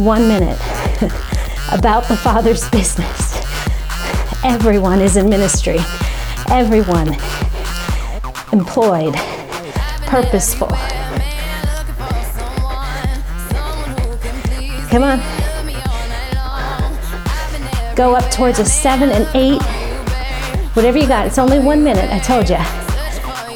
One 0.00 0.28
minute 0.28 0.58
about 1.72 2.06
the 2.08 2.16
Father's 2.16 2.68
business. 2.70 3.34
Everyone 4.44 5.00
is 5.00 5.16
in 5.16 5.28
ministry. 5.28 5.78
Everyone 6.48 7.16
employed, 8.52 9.14
purposeful. 10.06 10.70
Come 14.92 15.04
on. 15.04 15.20
Go 17.96 18.14
up 18.14 18.30
towards 18.30 18.58
a 18.58 18.64
seven 18.66 19.08
and 19.08 19.26
eight. 19.34 19.62
Whatever 20.74 20.98
you 20.98 21.08
got. 21.08 21.26
It's 21.26 21.38
only 21.38 21.58
one 21.58 21.82
minute. 21.82 22.10
I 22.10 22.18
told 22.18 22.50
you. 22.50 22.58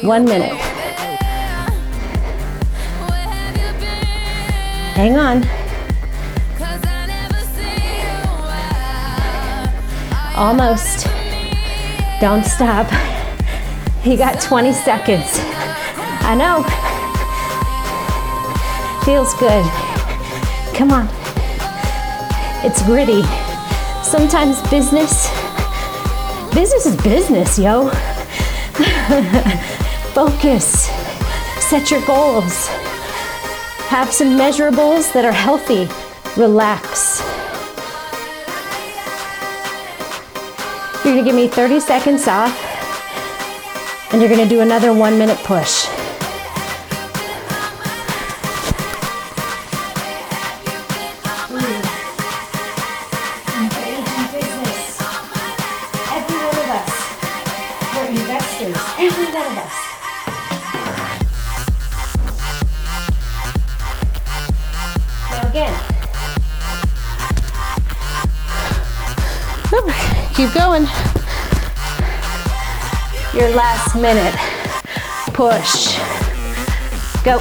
One 0.01 0.25
minute. 0.25 0.55
Hang 4.95 5.15
on. 5.15 5.45
Almost. 10.35 11.05
Don't 12.19 12.45
stop. 12.45 12.91
You 14.05 14.15
got 14.15 14.39
20 14.39 14.71
seconds. 14.71 15.27
I 16.23 16.33
know. 16.33 16.63
Feels 19.03 19.33
good. 19.33 19.65
Come 20.73 20.91
on. 20.91 21.26
It's 22.63 22.81
gritty. 22.83 23.23
Sometimes 24.03 24.61
business, 24.69 25.29
business 26.53 26.85
is 26.85 26.95
business, 27.03 27.59
yo. 27.59 27.89
Focus. 30.13 30.85
Set 31.59 31.91
your 31.91 32.01
goals. 32.05 32.67
Have 33.87 34.11
some 34.11 34.29
measurables 34.29 35.13
that 35.13 35.23
are 35.23 35.31
healthy. 35.31 35.87
Relax. 36.39 37.21
You're 41.05 41.13
gonna 41.15 41.23
give 41.23 41.35
me 41.35 41.47
30 41.47 41.79
seconds 41.79 42.27
off, 42.27 42.51
and 44.11 44.21
you're 44.21 44.29
gonna 44.29 44.49
do 44.49 44.61
another 44.61 44.93
one 44.93 45.17
minute 45.17 45.37
push. 45.39 45.86
Your 73.47 73.55
last 73.55 73.95
minute. 73.95 74.35
Push. 75.33 75.95
Go. 77.23 77.39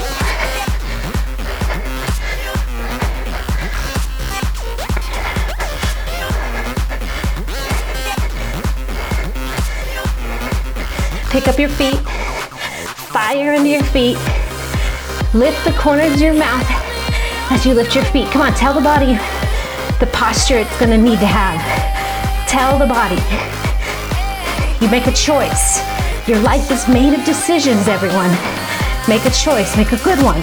Pick 11.30 11.48
up 11.48 11.58
your 11.58 11.68
feet. 11.70 11.98
Fire 13.10 13.54
into 13.54 13.70
your 13.70 13.82
feet. 13.82 14.16
Lift 15.34 15.64
the 15.64 15.72
corners 15.76 16.12
of 16.12 16.20
your 16.20 16.34
mouth 16.34 16.64
as 17.50 17.66
you 17.66 17.74
lift 17.74 17.96
your 17.96 18.04
feet. 18.04 18.28
Come 18.28 18.42
on, 18.42 18.54
tell 18.54 18.74
the 18.74 18.80
body 18.80 19.14
the 19.98 20.08
posture 20.12 20.58
it's 20.58 20.78
gonna 20.78 20.98
need 20.98 21.18
to 21.18 21.26
have. 21.26 22.48
Tell 22.48 22.78
the 22.78 22.86
body. 22.86 23.20
You 24.80 24.88
make 24.88 25.08
a 25.08 25.12
choice. 25.12 25.85
Your 26.26 26.40
life 26.40 26.72
is 26.72 26.88
made 26.88 27.14
of 27.16 27.24
decisions, 27.24 27.86
everyone. 27.86 28.30
Make 29.06 29.24
a 29.26 29.30
choice, 29.30 29.76
make 29.76 29.92
a 29.92 30.02
good 30.02 30.18
one. 30.24 30.40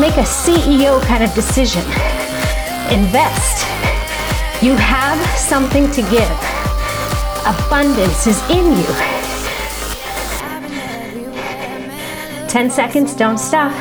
Make 0.00 0.16
a 0.16 0.22
CEO 0.22 1.02
kind 1.02 1.24
of 1.24 1.34
decision. 1.34 1.82
Invest. 2.92 3.66
You 4.62 4.76
have 4.76 5.18
something 5.36 5.90
to 5.90 6.02
give. 6.02 6.30
Abundance 7.44 8.28
is 8.28 8.40
in 8.50 8.76
you. 8.78 8.86
10 12.46 12.70
seconds, 12.70 13.16
don't 13.16 13.38
stop. 13.38 13.72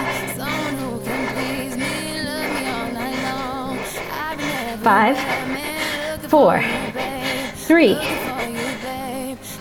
Five, 4.82 5.20
four, 6.28 6.60
three. 7.68 8.00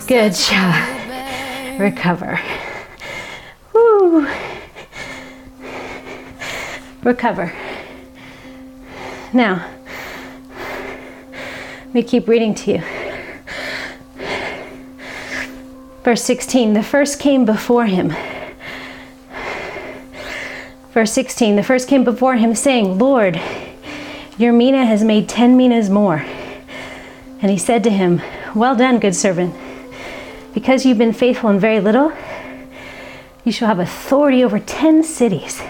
Good 0.06 0.34
job. 0.34 1.80
Recover. 1.80 2.38
Woo. 3.72 4.28
Recover. 7.02 7.50
Now, 9.32 9.66
let 11.86 11.94
me 11.94 12.02
keep 12.02 12.28
reading 12.28 12.54
to 12.56 12.72
you. 12.72 12.82
Verse 16.02 16.22
16 16.22 16.74
The 16.74 16.82
first 16.82 17.18
came 17.18 17.46
before 17.46 17.86
him. 17.86 18.14
Verse 20.92 21.12
16 21.12 21.56
The 21.56 21.62
first 21.62 21.88
came 21.88 22.04
before 22.04 22.36
him, 22.36 22.54
saying, 22.54 22.98
Lord, 22.98 23.40
your 24.36 24.52
mina 24.52 24.84
has 24.84 25.02
made 25.02 25.30
ten 25.30 25.56
minas 25.56 25.88
more. 25.88 26.26
And 27.40 27.50
he 27.50 27.56
said 27.56 27.82
to 27.84 27.90
him, 27.90 28.20
Well 28.54 28.76
done, 28.76 28.98
good 28.98 29.14
servant. 29.14 29.63
Because 30.54 30.86
you've 30.86 30.98
been 30.98 31.12
faithful 31.12 31.50
in 31.50 31.58
very 31.58 31.80
little, 31.80 32.12
you 33.44 33.52
shall 33.52 33.68
have 33.68 33.80
authority 33.80 34.42
over 34.42 34.58
ten 34.58 35.02
cities. 35.02 35.60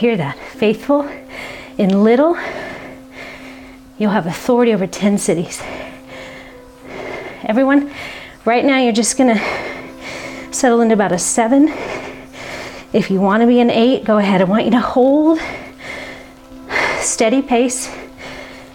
Hear 0.00 0.16
that. 0.16 0.38
Faithful 0.38 1.06
In 1.76 2.04
little, 2.04 2.38
you'll 3.98 4.12
have 4.12 4.26
authority 4.26 4.72
over 4.72 4.86
10 4.86 5.18
cities. 5.18 5.62
Everyone, 7.44 7.90
right 8.46 8.64
now 8.64 8.78
you're 8.78 8.94
just 8.94 9.18
gonna 9.18 9.38
settle 10.50 10.80
into 10.80 10.94
about 10.94 11.12
a 11.12 11.18
seven. 11.18 11.68
If 12.94 13.10
you 13.10 13.20
wanna 13.20 13.46
be 13.46 13.60
an 13.60 13.70
eight, 13.70 14.04
go 14.04 14.16
ahead. 14.16 14.40
I 14.40 14.44
want 14.44 14.64
you 14.64 14.70
to 14.70 14.80
hold 14.80 15.38
steady 17.00 17.42
pace, 17.42 17.94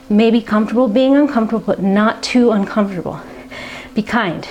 maybe 0.09 0.41
comfortable 0.41 0.87
being 0.87 1.15
uncomfortable, 1.15 1.65
but 1.65 1.81
not 1.81 2.21
too 2.21 2.51
uncomfortable. 2.51 3.19
Be 3.95 4.03
kind. 4.03 4.45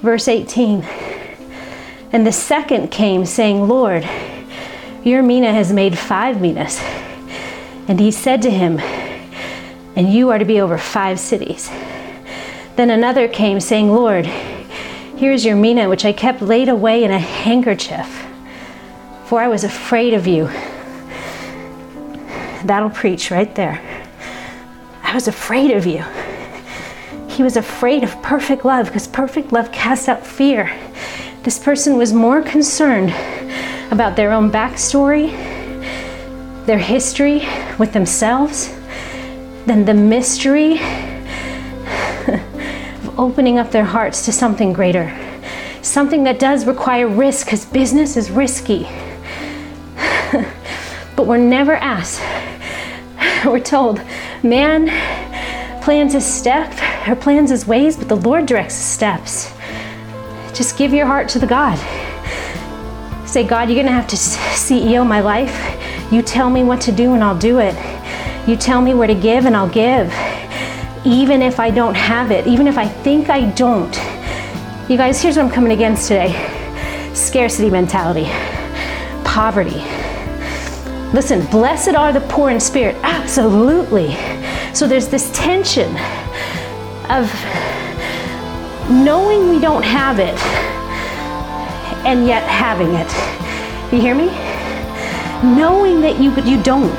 Verse 0.00 0.28
18. 0.28 0.82
And 2.12 2.24
the 2.24 2.32
second 2.32 2.92
came, 2.92 3.26
saying, 3.26 3.66
Lord, 3.66 4.08
your 5.02 5.22
mina 5.22 5.52
has 5.52 5.72
made 5.72 5.98
five 5.98 6.40
minas. 6.40 6.80
And 7.88 7.98
he 7.98 8.12
said 8.12 8.40
to 8.42 8.50
him, 8.50 8.78
And 9.96 10.12
you 10.12 10.30
are 10.30 10.38
to 10.38 10.44
be 10.44 10.60
over 10.60 10.78
five 10.78 11.18
cities. 11.18 11.68
Then 12.76 12.90
another 12.90 13.26
came, 13.26 13.58
saying, 13.58 13.90
Lord, 13.90 14.26
here's 14.26 15.44
your 15.44 15.56
mina, 15.56 15.88
which 15.88 16.04
I 16.04 16.12
kept 16.12 16.40
laid 16.40 16.68
away 16.68 17.02
in 17.02 17.10
a 17.10 17.18
handkerchief, 17.18 18.26
for 19.26 19.40
I 19.40 19.48
was 19.48 19.64
afraid 19.64 20.14
of 20.14 20.28
you. 20.28 20.46
That'll 22.64 22.90
preach 22.90 23.30
right 23.32 23.52
there. 23.54 24.03
I 25.14 25.16
was 25.16 25.28
afraid 25.28 25.70
of 25.70 25.86
you. 25.86 26.04
He 27.28 27.44
was 27.44 27.56
afraid 27.56 28.02
of 28.02 28.20
perfect 28.20 28.64
love 28.64 28.86
because 28.86 29.06
perfect 29.06 29.52
love 29.52 29.70
casts 29.70 30.08
out 30.08 30.26
fear. 30.26 30.76
This 31.44 31.56
person 31.56 31.96
was 31.96 32.12
more 32.12 32.42
concerned 32.42 33.10
about 33.92 34.16
their 34.16 34.32
own 34.32 34.50
backstory, 34.50 35.30
their 36.66 36.78
history 36.78 37.46
with 37.78 37.92
themselves, 37.92 38.74
than 39.66 39.84
the 39.84 39.94
mystery 39.94 40.80
of 42.26 43.16
opening 43.16 43.56
up 43.56 43.70
their 43.70 43.84
hearts 43.84 44.24
to 44.24 44.32
something 44.32 44.72
greater. 44.72 45.16
Something 45.80 46.24
that 46.24 46.40
does 46.40 46.66
require 46.66 47.06
risk 47.06 47.46
because 47.46 47.64
business 47.64 48.16
is 48.16 48.32
risky. 48.32 48.88
but 51.14 51.28
we're 51.28 51.36
never 51.36 51.76
asked. 51.76 52.20
We're 53.46 53.60
told, 53.60 54.00
man 54.42 54.88
plans 55.84 56.14
his 56.14 56.24
step 56.24 56.72
or 57.06 57.14
plans 57.14 57.50
his 57.50 57.66
ways, 57.66 57.94
but 57.94 58.08
the 58.08 58.16
Lord 58.16 58.46
directs 58.46 58.74
his 58.74 58.86
steps. 58.86 59.52
Just 60.54 60.78
give 60.78 60.94
your 60.94 61.04
heart 61.04 61.28
to 61.30 61.38
the 61.38 61.46
God. 61.46 61.76
Say, 63.28 63.46
God, 63.46 63.68
you're 63.68 63.74
going 63.74 63.86
to 63.86 63.92
have 63.92 64.06
to 64.06 64.16
CEO 64.16 65.06
my 65.06 65.20
life. 65.20 65.54
You 66.10 66.22
tell 66.22 66.48
me 66.48 66.64
what 66.64 66.80
to 66.82 66.92
do 66.92 67.12
and 67.12 67.22
I'll 67.22 67.38
do 67.38 67.58
it. 67.58 67.74
You 68.48 68.56
tell 68.56 68.80
me 68.80 68.94
where 68.94 69.06
to 69.06 69.14
give 69.14 69.44
and 69.44 69.54
I'll 69.54 69.68
give. 69.68 70.10
Even 71.04 71.42
if 71.42 71.60
I 71.60 71.68
don't 71.70 71.94
have 71.94 72.30
it, 72.30 72.46
even 72.46 72.66
if 72.66 72.78
I 72.78 72.88
think 72.88 73.28
I 73.28 73.50
don't. 73.50 73.94
You 74.88 74.96
guys, 74.96 75.20
here's 75.20 75.36
what 75.36 75.44
I'm 75.44 75.52
coming 75.52 75.72
against 75.72 76.08
today 76.08 76.32
scarcity 77.12 77.68
mentality, 77.68 78.24
poverty. 79.22 80.03
Listen, 81.14 81.46
blessed 81.46 81.94
are 81.94 82.12
the 82.12 82.22
poor 82.22 82.50
in 82.50 82.58
spirit. 82.58 82.96
Absolutely. 83.04 84.16
So 84.74 84.88
there's 84.88 85.06
this 85.06 85.30
tension 85.30 85.96
of 87.08 87.32
knowing 88.90 89.48
we 89.48 89.60
don't 89.60 89.84
have 89.84 90.18
it 90.18 90.36
and 92.04 92.26
yet 92.26 92.42
having 92.48 92.94
it. 92.94 93.94
You 93.94 94.00
hear 94.00 94.16
me? 94.16 94.26
Knowing 95.56 96.00
that 96.00 96.18
you, 96.18 96.34
you 96.42 96.60
don't, 96.64 96.98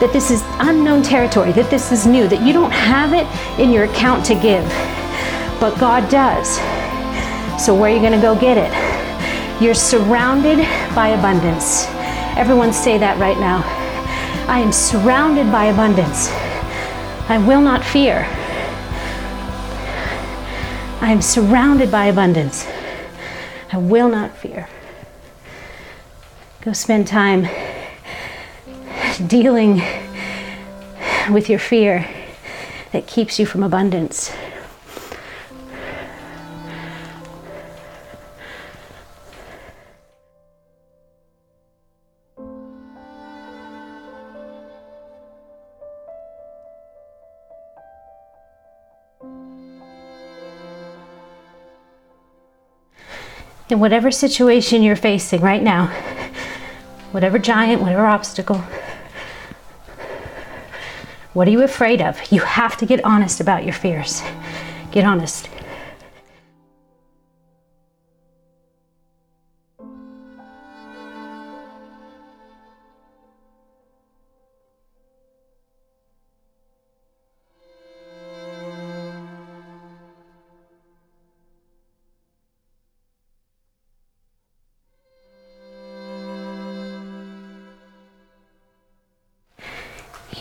that 0.00 0.10
this 0.12 0.32
is 0.32 0.42
unknown 0.58 1.04
territory, 1.04 1.52
that 1.52 1.70
this 1.70 1.92
is 1.92 2.08
new, 2.08 2.26
that 2.26 2.42
you 2.44 2.52
don't 2.52 2.72
have 2.72 3.12
it 3.12 3.28
in 3.60 3.70
your 3.70 3.84
account 3.84 4.26
to 4.26 4.34
give, 4.34 4.64
but 5.60 5.78
God 5.78 6.10
does. 6.10 6.56
So, 7.64 7.72
where 7.72 7.88
are 7.88 7.94
you 7.94 8.00
going 8.00 8.10
to 8.10 8.20
go 8.20 8.34
get 8.34 8.58
it? 8.58 9.62
You're 9.62 9.74
surrounded 9.74 10.58
by 10.92 11.10
abundance. 11.10 11.86
Everyone 12.36 12.72
say 12.72 12.98
that 12.98 13.18
right 13.18 13.38
now. 13.38 13.62
I 14.48 14.58
am 14.58 14.72
surrounded 14.72 15.52
by 15.52 15.66
abundance. 15.66 16.28
I 17.28 17.38
will 17.38 17.60
not 17.60 17.84
fear. 17.84 18.26
I 21.00 21.10
am 21.10 21.20
surrounded 21.20 21.90
by 21.90 22.06
abundance. 22.06 22.66
I 23.72 23.76
will 23.76 24.08
not 24.08 24.36
fear. 24.36 24.68
Go 26.62 26.72
spend 26.72 27.06
time 27.06 27.48
dealing 29.26 29.82
with 31.30 31.50
your 31.50 31.58
fear 31.58 32.08
that 32.92 33.06
keeps 33.06 33.38
you 33.38 33.46
from 33.46 33.62
abundance. 33.62 34.34
In 53.72 53.80
whatever 53.80 54.10
situation 54.10 54.82
you're 54.82 54.94
facing 54.94 55.40
right 55.40 55.62
now, 55.62 55.86
whatever 57.10 57.38
giant, 57.38 57.80
whatever 57.80 58.06
obstacle, 58.06 58.62
what 61.32 61.48
are 61.48 61.50
you 61.50 61.62
afraid 61.62 62.02
of? 62.02 62.20
You 62.30 62.40
have 62.40 62.76
to 62.76 62.86
get 62.86 63.02
honest 63.02 63.40
about 63.40 63.64
your 63.64 63.72
fears. 63.72 64.22
Get 64.90 65.04
honest. 65.04 65.48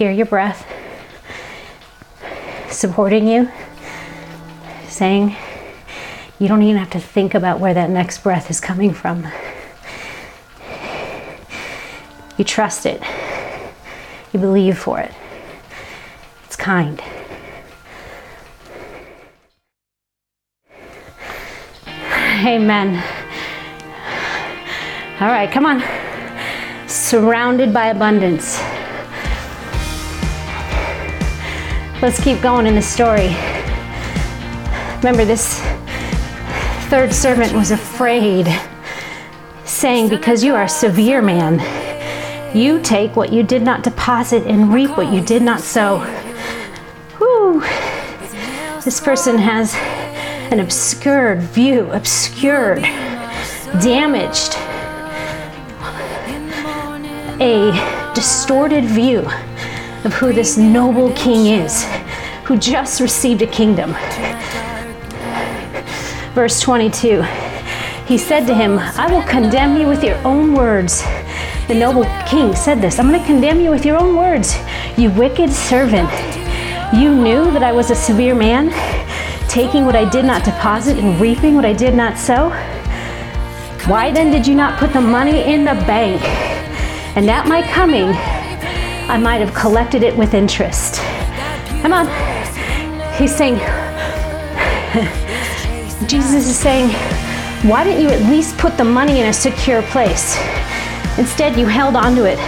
Hear 0.01 0.09
your 0.09 0.25
breath 0.25 0.65
supporting 2.71 3.27
you, 3.27 3.47
saying 4.87 5.35
you 6.39 6.47
don't 6.47 6.63
even 6.63 6.77
have 6.77 6.89
to 6.89 6.99
think 6.99 7.35
about 7.35 7.59
where 7.59 7.75
that 7.75 7.87
next 7.87 8.23
breath 8.23 8.49
is 8.49 8.59
coming 8.59 8.91
from. 8.95 9.27
You 12.35 12.43
trust 12.43 12.87
it, 12.87 12.99
you 14.33 14.39
believe 14.39 14.75
for 14.75 14.99
it. 14.99 15.11
It's 16.45 16.55
kind. 16.55 16.99
Amen. 22.43 22.95
All 25.19 25.27
right, 25.27 25.51
come 25.51 25.67
on. 25.67 25.83
Surrounded 26.89 27.71
by 27.71 27.89
abundance. 27.89 28.70
Let's 32.01 32.19
keep 32.19 32.41
going 32.41 32.65
in 32.65 32.73
the 32.73 32.81
story. 32.81 33.27
Remember, 35.03 35.23
this 35.23 35.59
third 36.89 37.13
servant 37.13 37.53
was 37.53 37.69
afraid, 37.69 38.47
saying, 39.65 40.09
Because 40.09 40.43
you 40.43 40.55
are 40.55 40.63
a 40.63 40.67
severe 40.67 41.21
man, 41.21 41.59
you 42.57 42.81
take 42.81 43.15
what 43.15 43.31
you 43.31 43.43
did 43.43 43.61
not 43.61 43.83
deposit 43.83 44.47
and 44.47 44.73
reap 44.73 44.97
what 44.97 45.13
you 45.13 45.21
did 45.21 45.43
not 45.43 45.61
sow. 45.61 45.99
Whew. 47.19 47.61
This 48.83 48.99
person 48.99 49.37
has 49.37 49.75
an 50.51 50.59
obscured 50.59 51.43
view, 51.43 51.91
obscured, 51.91 52.81
damaged, 53.79 54.55
a 57.39 58.11
distorted 58.15 58.85
view 58.85 59.29
of 60.03 60.13
who 60.13 60.33
this 60.33 60.57
noble 60.57 61.11
king 61.13 61.45
is, 61.61 61.85
who 62.45 62.57
just 62.57 62.99
received 62.99 63.41
a 63.41 63.47
kingdom. 63.47 63.93
Verse 66.33 66.59
22 66.59 67.21
He 68.05 68.17
said 68.17 68.45
to 68.47 68.53
him, 68.53 68.79
I 68.79 69.11
will 69.11 69.23
condemn 69.23 69.79
you 69.79 69.87
with 69.87 70.03
your 70.03 70.17
own 70.25 70.53
words. 70.53 71.03
The 71.67 71.75
noble 71.75 72.05
king 72.25 72.55
said 72.55 72.81
this 72.81 72.99
I'm 72.99 73.07
going 73.07 73.19
to 73.19 73.25
condemn 73.25 73.59
you 73.59 73.69
with 73.69 73.85
your 73.85 73.97
own 73.97 74.15
words, 74.15 74.57
you 74.97 75.11
wicked 75.11 75.51
servant. 75.51 76.09
You 76.93 77.15
knew 77.15 77.51
that 77.51 77.63
I 77.63 77.71
was 77.71 77.91
a 77.91 77.95
severe 77.95 78.35
man, 78.35 78.69
taking 79.47 79.85
what 79.85 79.95
I 79.95 80.09
did 80.09 80.25
not 80.25 80.43
deposit 80.43 80.97
and 80.97 81.21
reaping 81.21 81.55
what 81.55 81.65
I 81.65 81.73
did 81.73 81.95
not 81.95 82.17
sow. 82.17 82.49
Why 83.87 84.11
then 84.11 84.31
did 84.31 84.45
you 84.45 84.55
not 84.55 84.79
put 84.79 84.93
the 84.93 85.01
money 85.01 85.41
in 85.43 85.63
the 85.63 85.73
bank? 85.73 86.21
And 87.15 87.29
at 87.29 87.47
my 87.47 87.61
coming, 87.61 88.13
I 89.09 89.17
might 89.17 89.41
have 89.41 89.53
collected 89.53 90.03
it 90.03 90.15
with 90.15 90.33
interest. 90.33 91.01
Come 91.81 91.93
on. 91.93 92.07
He's 93.17 93.35
saying, 93.35 93.55
Jesus 96.07 96.47
is 96.47 96.55
saying, 96.55 96.89
why 97.69 97.83
didn't 97.83 98.01
you 98.01 98.09
at 98.09 98.21
least 98.29 98.57
put 98.57 98.77
the 98.77 98.83
money 98.83 99.19
in 99.19 99.27
a 99.27 99.33
secure 99.33 99.81
place? 99.83 100.37
Instead, 101.17 101.57
you 101.57 101.65
held 101.65 101.95
onto 101.95 102.23
it 102.23 102.39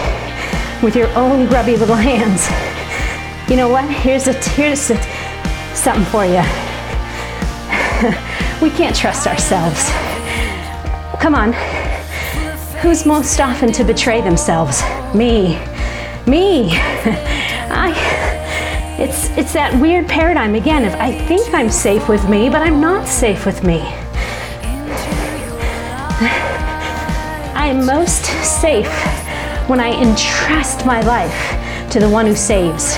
with 0.81 0.95
your 0.95 1.07
own 1.17 1.47
grubby 1.47 1.77
little 1.77 1.95
hands. 1.95 2.49
You 3.49 3.57
know 3.57 3.69
what? 3.69 3.89
Here's 3.89 4.27
a 4.27 4.33
here's 4.33 4.89
a, 4.89 5.01
something 5.75 6.05
for 6.05 6.25
you. 6.25 6.41
we 8.61 8.69
can't 8.69 8.95
trust 8.95 9.27
ourselves. 9.27 9.89
Come 11.21 11.35
on. 11.35 11.53
Who's 12.81 13.05
most 13.05 13.39
often 13.39 13.71
to 13.73 13.83
betray 13.83 14.21
themselves? 14.21 14.81
Me. 15.13 15.57
Me. 16.25 16.69
I 16.71 17.93
it's 18.97 19.29
it's 19.37 19.53
that 19.53 19.73
weird 19.81 20.07
paradigm 20.07 20.55
again 20.55 20.85
of 20.85 20.93
I 20.95 21.11
think 21.27 21.53
I'm 21.53 21.69
safe 21.69 22.07
with 22.07 22.29
me, 22.29 22.49
but 22.49 22.61
I'm 22.61 22.79
not 22.79 23.07
safe 23.07 23.45
with 23.45 23.63
me. 23.63 23.81
I 27.55 27.67
am 27.67 27.85
most 27.85 28.25
safe 28.43 28.87
when 29.67 29.79
I 29.79 29.91
entrust 30.01 30.85
my 30.85 31.01
life 31.01 31.89
to 31.91 31.99
the 31.99 32.09
one 32.09 32.25
who 32.25 32.35
saves. 32.35 32.95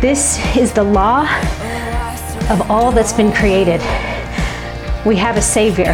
This 0.00 0.38
is 0.56 0.72
the 0.72 0.82
law 0.82 1.22
of 2.50 2.70
all 2.70 2.92
that's 2.92 3.12
been 3.12 3.32
created. 3.32 3.80
We 5.06 5.16
have 5.16 5.36
a 5.36 5.42
Savior, 5.42 5.92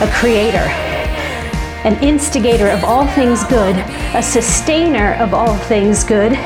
a 0.00 0.10
Creator, 0.14 0.93
an 1.84 2.02
instigator 2.02 2.68
of 2.68 2.82
all 2.82 3.06
things 3.08 3.44
good, 3.44 3.76
a 4.14 4.22
sustainer 4.22 5.14
of 5.14 5.34
all 5.34 5.56
things 5.56 6.02
good. 6.02 6.32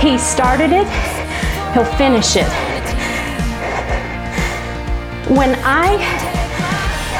he 0.00 0.16
started 0.16 0.72
it, 0.72 0.88
He'll 1.74 1.84
finish 1.84 2.34
it. 2.36 2.48
When 5.28 5.54
I 5.62 5.98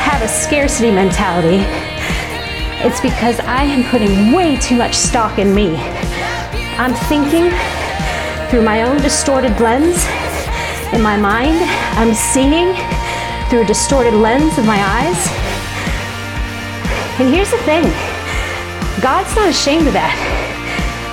have 0.01 0.23
a 0.23 0.29
scarcity 0.29 0.91
mentality, 0.91 1.63
it's 2.81 3.01
because 3.03 3.41
I 3.41 3.65
am 3.65 3.85
putting 3.91 4.33
way 4.33 4.57
too 4.57 4.77
much 4.77 4.95
stock 4.95 5.39
in 5.39 5.55
me. 5.55 5.77
I'm 6.79 6.95
thinking 6.95 7.51
through 8.49 8.63
my 8.63 8.85
own 8.85 9.03
distorted 9.03 9.61
lens 9.61 10.03
in 10.95 11.03
my 11.03 11.19
mind. 11.19 11.59
I'm 11.99 12.15
seeing 12.15 12.75
through 13.51 13.63
a 13.63 13.67
distorted 13.67 14.15
lens 14.15 14.57
of 14.57 14.65
my 14.65 14.79
eyes. 14.79 15.48
And 17.19 17.35
here's 17.35 17.51
the 17.51 17.59
thing 17.67 17.83
God's 19.03 19.35
not 19.35 19.49
ashamed 19.49 19.89
of 19.89 19.93
that. 19.93 20.15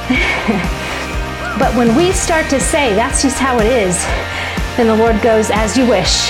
but 1.59 1.73
when 1.73 1.95
we 1.95 2.11
start 2.11 2.47
to 2.51 2.59
say, 2.59 2.93
that's 2.93 3.23
just 3.23 3.39
how 3.39 3.57
it 3.57 3.65
is, 3.65 3.97
then 4.77 4.85
the 4.85 4.95
Lord 4.95 5.19
goes, 5.23 5.49
as 5.49 5.75
you 5.75 5.89
wish. 5.89 6.29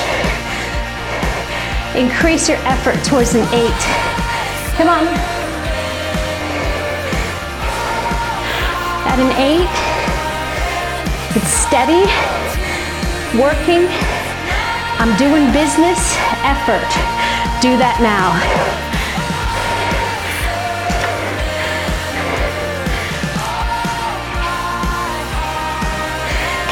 Increase 1.91 2.47
your 2.47 2.57
effort 2.63 3.03
towards 3.03 3.35
an 3.35 3.43
eight. 3.51 3.81
Come 4.79 4.87
on. 4.87 5.03
At 9.11 9.19
an 9.19 9.31
eight, 9.35 9.67
it's 11.35 11.51
steady, 11.51 12.07
working. 13.35 13.91
I'm 15.03 15.11
doing 15.19 15.51
business, 15.51 15.99
effort. 16.47 16.87
Do 17.59 17.75
that 17.75 17.99
now. 17.99 18.94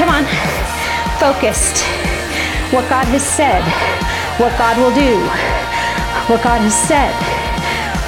Come 0.03 0.15
on, 0.15 0.25
focused. 1.17 1.81
What 2.73 2.89
God 2.89 3.05
has 3.07 3.23
said 3.23 3.63
what 4.37 4.51
God 4.57 4.77
will 4.77 4.93
do, 4.93 5.15
what 6.27 6.43
God 6.43 6.59
has 6.59 6.75
said, 6.75 7.13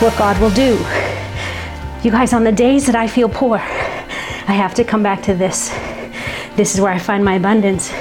what 0.01 0.17
God 0.17 0.37
will 0.41 0.49
do. 0.49 0.73
You 2.03 2.11
guys, 2.11 2.33
on 2.33 2.43
the 2.43 2.51
days 2.51 2.85
that 2.87 2.95
I 2.95 3.07
feel 3.07 3.29
poor, 3.29 3.59
I 3.59 4.53
have 4.53 4.73
to 4.73 4.83
come 4.83 5.03
back 5.03 5.21
to 5.23 5.33
this. 5.33 5.69
This 6.57 6.75
is 6.75 6.81
where 6.81 6.91
I 6.91 6.99
find 6.99 7.23
my 7.23 7.35
abundance, 7.35 7.93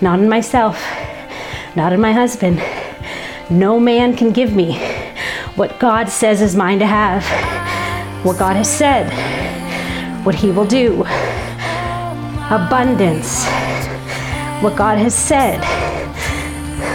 not 0.00 0.20
in 0.20 0.28
myself, 0.30 0.82
not 1.76 1.92
in 1.92 2.00
my 2.00 2.12
husband. 2.12 2.62
No 3.50 3.78
man 3.78 4.16
can 4.16 4.30
give 4.30 4.54
me 4.54 4.78
what 5.54 5.78
God 5.78 6.08
says 6.08 6.40
is 6.40 6.56
mine 6.56 6.78
to 6.78 6.86
have, 6.86 7.24
what 8.24 8.38
God 8.38 8.56
has 8.56 8.70
said, 8.70 9.12
what 10.24 10.36
He 10.36 10.50
will 10.50 10.64
do. 10.64 11.04
Abundance, 12.50 13.44
what 14.62 14.76
God 14.76 14.98
has 14.98 15.14
said 15.14 15.62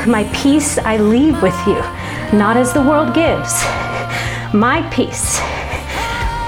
my 0.07 0.25
peace 0.33 0.77
I 0.77 0.97
leave 0.97 1.41
with 1.41 1.55
you, 1.65 1.79
not 2.37 2.57
as 2.57 2.73
the 2.73 2.81
world 2.81 3.13
gives. 3.13 3.63
My 4.53 4.87
peace. 4.91 5.39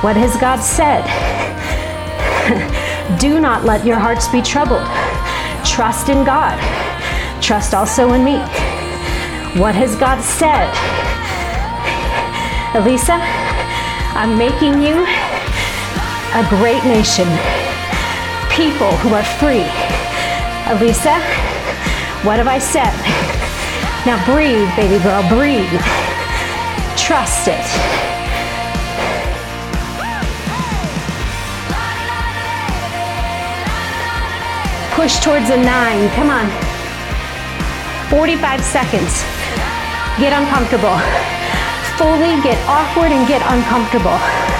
What 0.03 0.17
has 0.17 0.35
God 0.37 0.59
said? 0.59 1.03
Do 3.19 3.39
not 3.39 3.63
let 3.63 3.85
your 3.85 3.97
hearts 3.97 4.27
be 4.27 4.41
troubled. 4.41 4.85
Trust 5.65 6.09
in 6.09 6.25
God. 6.25 6.59
Trust 7.41 7.73
also 7.73 8.11
in 8.13 8.25
me. 8.25 8.39
What 9.59 9.73
has 9.73 9.95
God 9.95 10.21
said? 10.21 10.69
Alisa, 12.73 13.17
I'm 14.15 14.37
making 14.37 14.81
you 14.81 15.05
a 16.35 16.45
great 16.49 16.83
nation. 16.83 17.64
People 18.55 18.95
who 19.03 19.13
are 19.13 19.23
free. 19.37 19.67
Alisa, 20.71 21.19
what 22.23 22.37
have 22.39 22.47
I 22.47 22.57
said? 22.57 22.95
Now 24.05 24.15
breathe, 24.23 24.71
baby 24.77 25.03
girl, 25.03 25.27
breathe. 25.27 25.67
Trust 26.95 27.49
it. 27.49 27.65
Push 34.95 35.19
towards 35.19 35.49
a 35.49 35.57
nine. 35.57 36.09
Come 36.15 36.29
on. 36.29 36.47
45 38.09 38.63
seconds. 38.63 39.25
Get 40.17 40.31
uncomfortable. 40.31 40.95
Fully 41.99 42.39
get 42.41 42.57
awkward 42.69 43.11
and 43.11 43.27
get 43.27 43.41
uncomfortable. 43.51 44.54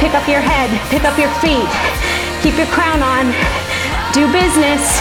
Pick 0.00 0.14
up 0.14 0.26
your 0.26 0.40
head, 0.40 0.70
pick 0.88 1.04
up 1.04 1.18
your 1.18 1.28
feet, 1.40 1.68
keep 2.42 2.56
your 2.56 2.66
crown 2.68 3.02
on, 3.02 3.26
do 4.14 4.32
business. 4.32 4.98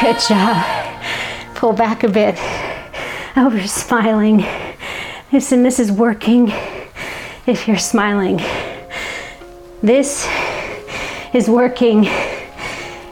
Good 0.00 0.18
job. 0.28 0.66
Pull 1.54 1.74
back 1.74 2.02
a 2.02 2.08
bit. 2.08 2.34
Oh, 3.36 3.50
we're 3.52 3.68
smiling. 3.68 4.44
Listen, 5.30 5.62
this 5.62 5.78
is 5.78 5.92
working 5.92 6.52
if 7.46 7.66
you're 7.66 7.78
smiling. 7.78 8.40
This 9.82 10.28
is 11.34 11.48
working 11.48 12.04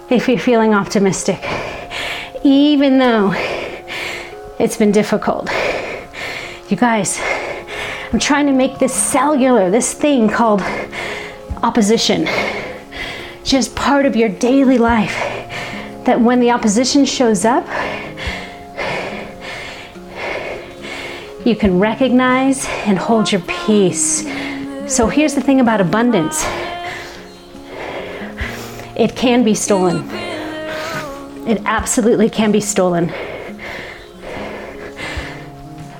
if 0.08 0.28
you're 0.28 0.38
feeling 0.38 0.72
optimistic, 0.72 1.44
even 2.44 2.98
though 2.98 3.32
it's 4.60 4.76
been 4.76 4.92
difficult. 4.92 5.50
You 6.68 6.76
guys, 6.76 7.20
I'm 8.12 8.20
trying 8.20 8.46
to 8.46 8.52
make 8.52 8.78
this 8.78 8.94
cellular, 8.94 9.70
this 9.70 9.94
thing 9.94 10.28
called 10.28 10.62
opposition, 11.62 12.28
just 13.42 13.74
part 13.74 14.06
of 14.06 14.14
your 14.14 14.28
daily 14.28 14.78
life. 14.78 15.16
That 16.04 16.20
when 16.20 16.40
the 16.40 16.50
opposition 16.52 17.04
shows 17.04 17.44
up, 17.44 17.66
you 21.44 21.56
can 21.56 21.78
recognize 21.78 22.66
and 22.84 22.98
hold 22.98 23.32
your 23.32 23.40
peace. 23.42 24.26
So 24.86 25.06
here's 25.06 25.34
the 25.34 25.40
thing 25.40 25.60
about 25.60 25.80
abundance 25.80 26.44
it 28.96 29.16
can 29.16 29.42
be 29.44 29.54
stolen. 29.54 30.08
It 31.48 31.62
absolutely 31.64 32.28
can 32.28 32.52
be 32.52 32.60
stolen. 32.60 33.10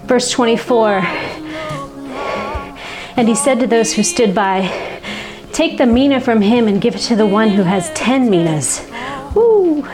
Verse 0.05 0.31
24 0.31 0.99
And 3.17 3.27
he 3.29 3.35
said 3.35 3.61
to 3.61 3.67
those 3.67 3.95
who 3.95 4.03
stood 4.03 4.35
by, 4.35 4.91
Take 5.53 5.79
the 5.79 5.87
mina 5.87 6.21
from 6.21 6.43
him 6.43 6.69
and 6.69 6.81
give 6.81 6.95
it 6.95 7.01
to 7.03 7.17
the 7.17 7.27
one 7.27 7.51
who 7.51 7.63
has 7.63 7.91
ten 7.91 8.29
minas. 8.29 8.87
Woo! 9.35 9.85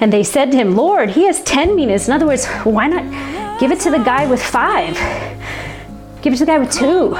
And 0.00 0.12
they 0.12 0.22
said 0.22 0.50
to 0.50 0.56
him, 0.56 0.76
Lord, 0.76 1.10
he 1.10 1.24
has 1.24 1.42
ten 1.42 1.74
minas. 1.74 2.08
In 2.08 2.14
other 2.14 2.26
words, 2.26 2.46
why 2.64 2.86
not 2.88 3.04
give 3.58 3.72
it 3.72 3.80
to 3.80 3.90
the 3.90 3.98
guy 3.98 4.26
with 4.26 4.42
five? 4.42 4.94
Give 6.22 6.32
it 6.32 6.36
to 6.36 6.44
the 6.44 6.52
guy 6.52 6.58
with 6.58 6.72
two. 6.72 7.14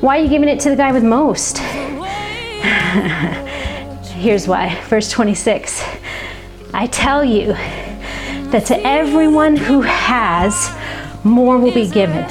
Why 0.00 0.18
are 0.18 0.22
you 0.22 0.28
giving 0.28 0.48
it 0.48 0.60
to 0.60 0.70
the 0.70 0.76
guy 0.76 0.92
with 0.92 1.04
most? 1.04 1.58
Here's 4.08 4.46
why. 4.46 4.80
Verse 4.88 5.10
26 5.10 5.84
I 6.74 6.86
tell 6.86 7.24
you 7.24 7.54
that 8.52 8.66
to 8.66 8.86
everyone 8.86 9.56
who 9.56 9.82
has, 9.82 10.74
more 11.24 11.58
will 11.58 11.74
be 11.74 11.88
given. 11.88 12.24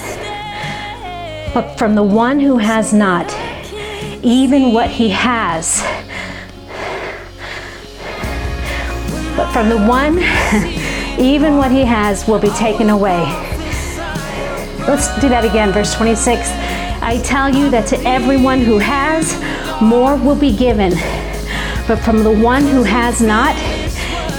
But 1.54 1.76
from 1.78 1.95
the 1.95 2.04
one 2.04 2.39
who 2.39 2.58
has 2.58 2.93
not, 2.93 3.32
even 4.24 4.74
what 4.74 4.89
he 4.89 5.10
has, 5.10 5.82
but 9.36 9.52
from 9.52 9.69
the 9.69 9.78
one, 9.78 10.19
even 11.21 11.57
what 11.57 11.71
he 11.71 11.81
has 11.81 12.27
will 12.27 12.39
be 12.39 12.49
taken 12.49 12.89
away. 12.89 13.19
Let's 14.88 15.13
do 15.21 15.29
that 15.29 15.45
again, 15.45 15.71
verse 15.71 15.95
26. 15.95 16.49
I 17.03 17.21
tell 17.23 17.53
you 17.53 17.69
that 17.69 17.88
to 17.89 17.99
everyone 18.01 18.62
who 18.62 18.79
has, 18.79 19.39
more 19.81 20.15
will 20.15 20.36
be 20.36 20.55
given. 20.55 20.91
But 21.88 21.97
from 21.97 22.23
the 22.23 22.31
one 22.31 22.63
who 22.63 22.84
has 22.84 23.21
not, 23.21 23.55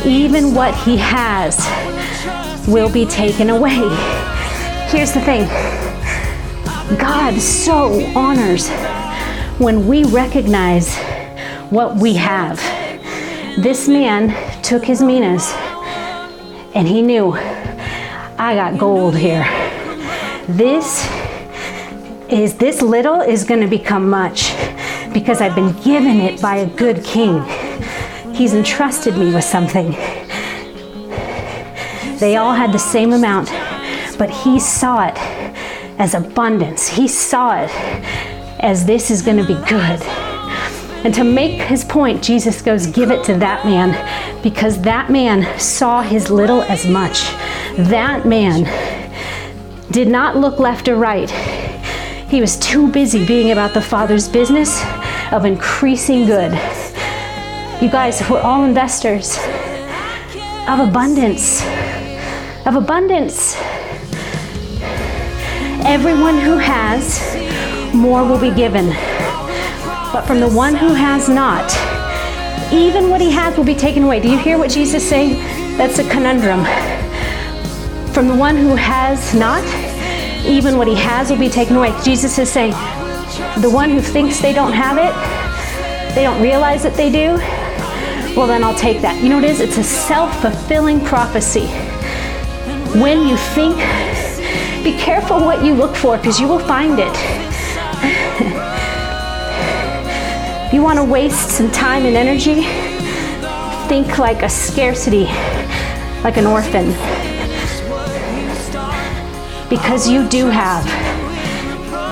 even 0.05 0.55
what 0.55 0.75
he 0.75 0.97
has 0.97 1.57
will 2.67 2.91
be 2.91 3.07
taken 3.07 3.51
away. 3.51 3.79
Here's 4.89 5.13
the 5.13 5.21
thing 5.21 5.47
God 6.99 7.41
so 7.41 8.05
honors 8.17 8.69
when 9.59 9.87
we 9.87 10.05
recognize 10.05 10.97
what 11.71 11.97
we 11.97 12.15
have. 12.15 12.57
This 13.63 13.89
man 13.89 14.63
took 14.63 14.85
his 14.85 15.01
minas 15.01 15.53
and 16.75 16.89
he 16.89 17.03
knew 17.03 17.33
I 17.33 18.55
got 18.55 18.79
gold 18.79 19.17
here. 19.17 19.45
This 20.49 21.07
is 22.29 22.57
this 22.57 22.81
little 22.81 23.21
is 23.21 23.45
going 23.45 23.61
to 23.61 23.67
become 23.67 24.09
much 24.09 24.53
because 25.13 25.41
I've 25.41 25.55
been 25.55 25.73
given 25.83 26.21
it 26.21 26.41
by 26.41 26.57
a 26.57 26.67
good 26.67 27.05
king. 27.05 27.43
He's 28.35 28.55
entrusted 28.55 29.17
me 29.17 29.35
with 29.35 29.45
something. 29.45 29.93
They 32.19 32.37
all 32.37 32.55
had 32.55 32.73
the 32.73 32.79
same 32.79 33.13
amount, 33.13 33.49
but 34.19 34.31
he 34.31 34.59
saw 34.59 35.09
it 35.09 35.19
as 35.99 36.15
abundance. 36.15 36.89
He 36.89 37.07
saw 37.07 37.63
it 37.63 37.71
as 38.61 38.87
this 38.87 39.11
is 39.11 39.23
going 39.23 39.37
to 39.39 39.47
be 39.47 39.55
good. 39.69 40.32
And 41.05 41.13
to 41.15 41.25
make 41.25 41.61
his 41.61 41.85
point, 41.85 42.23
Jesus 42.23 42.63
goes, 42.63 42.87
Give 42.87 43.11
it 43.11 43.25
to 43.25 43.35
that 43.39 43.65
man 43.65 44.43
because 44.43 44.81
that 44.83 45.11
man 45.11 45.59
saw 45.59 46.03
his 46.03 46.31
little 46.31 46.63
as 46.63 46.87
much. 46.87 47.23
That 47.77 48.25
man 48.25 48.65
did 49.91 50.09
not 50.09 50.37
look 50.37 50.59
left 50.59 50.89
or 50.89 50.97
right. 50.97 51.31
He 52.29 52.41
was 52.41 52.57
too 52.59 52.91
busy 52.91 53.27
being 53.27 53.51
about 53.51 53.75
the 53.75 53.83
Father's 53.83 54.29
business 54.29 54.83
of 55.33 55.45
increasing 55.45 56.25
good. 56.25 56.53
You 57.83 57.91
guys, 57.91 58.23
we're 58.31 58.41
all 58.41 58.65
investors 58.65 59.37
of 60.69 60.79
abundance. 60.79 61.63
Of 62.65 62.77
abundance. 62.77 63.57
Everyone 65.85 66.39
who 66.39 66.59
has, 66.59 67.19
more 67.93 68.25
will 68.25 68.41
be 68.41 68.55
given. 68.55 68.93
But 70.13 70.27
from 70.27 70.41
the 70.41 70.49
one 70.49 70.75
who 70.75 70.89
has 70.89 71.29
not, 71.29 71.73
even 72.71 73.09
what 73.09 73.21
he 73.21 73.31
has 73.31 73.57
will 73.57 73.65
be 73.65 73.75
taken 73.75 74.03
away. 74.03 74.21
Do 74.21 74.29
you 74.31 74.39
hear 74.39 74.59
what 74.59 74.71
Jesus 74.71 75.03
is 75.03 75.09
saying? 75.09 75.35
That's 75.79 75.99
a 75.99 76.09
conundrum. 76.11 76.65
From 78.13 78.29
the 78.29 78.35
one 78.35 78.57
who 78.57 78.75
has 78.75 79.35
not, 79.35 79.65
even 80.45 80.77
what 80.77 80.87
he 80.87 80.95
has 80.97 81.31
will 81.31 81.39
be 81.39 81.49
taken 81.49 81.77
away. 81.77 81.95
Jesus 82.05 82.39
is 82.39 82.51
saying, 82.51 82.73
the 83.63 83.71
one 83.71 83.89
who 83.89 84.03
thinks 84.03 84.39
they 84.41 84.53
don't 84.53 84.73
have 84.73 84.99
it, 84.99 86.15
they 86.15 86.23
don't 86.23 86.43
realize 86.43 86.83
that 86.83 86.95
they 86.95 87.11
do, 87.11 87.37
well, 88.37 88.47
then 88.47 88.63
I'll 88.65 88.75
take 88.75 89.01
that. 89.01 89.23
You 89.23 89.31
know 89.31 89.37
what 89.37 89.45
it 89.45 89.51
is? 89.51 89.61
It's 89.61 89.79
a 89.79 89.85
self 89.85 90.43
fulfilling 90.43 91.01
prophecy. 91.05 91.67
When 92.99 93.27
you 93.27 93.39
think, 93.39 93.77
be 94.85 94.93
careful 94.99 95.41
what 95.41 95.65
you 95.65 95.75
look 95.75 95.97
for 95.97 96.19
because 96.19 96.39
you 96.39 96.49
will 96.49 96.59
find 96.59 96.99
it. 96.99 98.73
want 100.83 100.99
to 100.99 101.05
waste 101.05 101.51
some 101.51 101.71
time 101.71 102.05
and 102.05 102.17
energy, 102.17 102.63
think 103.89 104.19
like 104.19 104.43
a 104.43 104.49
scarcity, 104.49 105.27
like 106.25 106.37
an 106.37 106.47
orphan. 106.47 106.89
Because 109.69 110.09
you 110.09 110.29
do 110.29 110.47
have. 110.47 110.85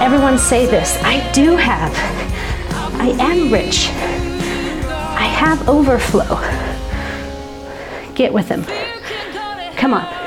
Everyone 0.01 0.39
say 0.39 0.67
this 0.67 0.97
I 1.03 1.31
do 1.33 1.57
have. 1.57 1.93
I 3.01 3.09
am 3.19 3.53
rich. 3.53 3.89
I 3.89 5.25
have 5.25 5.69
overflow. 5.69 6.39
Get 8.15 8.33
with 8.33 8.49
him. 8.49 8.65
Come 9.77 9.95
on. 9.95 10.20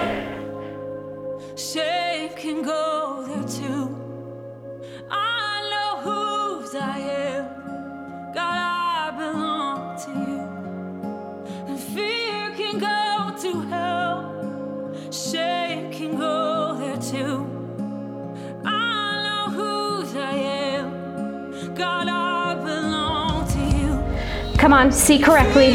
Come 24.63 24.71
on, 24.71 24.93
see 24.93 25.19
correctly. 25.19 25.71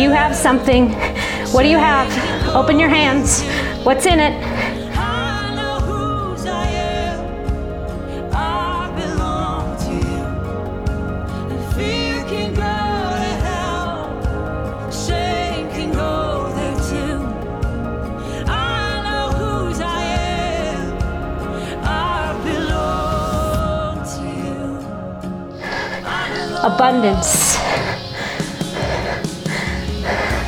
You 0.00 0.10
have 0.12 0.32
something. 0.32 0.92
What 1.50 1.64
do 1.64 1.68
you 1.68 1.76
have? 1.76 2.54
Open 2.54 2.78
your 2.78 2.88
hands. 2.88 3.42
What's 3.84 4.06
in 4.06 4.20
it? 4.20 4.51
Abundance. 26.62 27.56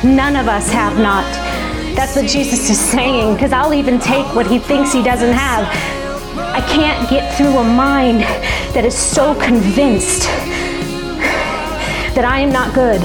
None 0.03 0.35
of 0.35 0.47
us 0.47 0.71
have 0.71 0.97
not. 0.97 1.25
That's 1.95 2.15
what 2.15 2.27
Jesus 2.27 2.69
is 2.69 2.79
saying, 2.79 3.33
because 3.33 3.51
I'll 3.51 3.73
even 3.73 3.99
take 3.99 4.25
what 4.35 4.47
he 4.47 4.59
thinks 4.59 4.93
he 4.93 5.03
doesn't 5.03 5.33
have. 5.33 5.67
I 6.37 6.61
can't 6.61 7.09
get 7.09 7.35
through 7.35 7.57
a 7.57 7.63
mind 7.63 8.21
that 8.73 8.85
is 8.85 8.95
so 8.95 9.35
convinced 9.35 10.23
that 12.15 12.23
I 12.25 12.39
am 12.39 12.51
not 12.51 12.73
good 12.73 13.01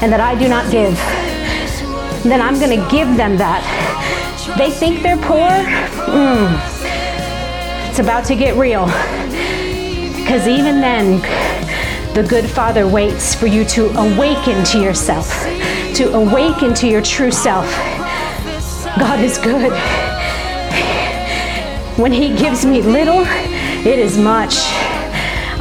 and 0.00 0.12
that 0.12 0.20
I 0.20 0.38
do 0.38 0.48
not 0.48 0.70
give. 0.70 0.94
Then 2.22 2.40
I'm 2.40 2.58
going 2.60 2.78
to 2.78 2.88
give 2.90 3.16
them 3.16 3.36
that. 3.38 3.62
They 4.56 4.70
think 4.70 5.02
they're 5.02 5.16
poor? 5.16 5.50
Mm. 6.06 6.50
It's 7.88 7.98
about 7.98 8.24
to 8.26 8.36
get 8.36 8.56
real. 8.56 8.86
Because 10.18 10.46
even 10.46 10.80
then, 10.80 11.20
the 12.18 12.28
good 12.28 12.50
Father 12.50 12.84
waits 12.88 13.32
for 13.32 13.46
you 13.46 13.64
to 13.64 13.86
awaken 13.96 14.64
to 14.64 14.80
yourself, 14.80 15.30
to 15.94 16.12
awaken 16.14 16.74
to 16.74 16.88
your 16.88 17.00
true 17.00 17.30
self. 17.30 17.64
God 18.98 19.20
is 19.20 19.38
good. 19.38 19.70
When 21.96 22.10
He 22.10 22.34
gives 22.36 22.66
me 22.66 22.82
little, 22.82 23.20
it 23.86 24.00
is 24.00 24.18
much. 24.18 24.56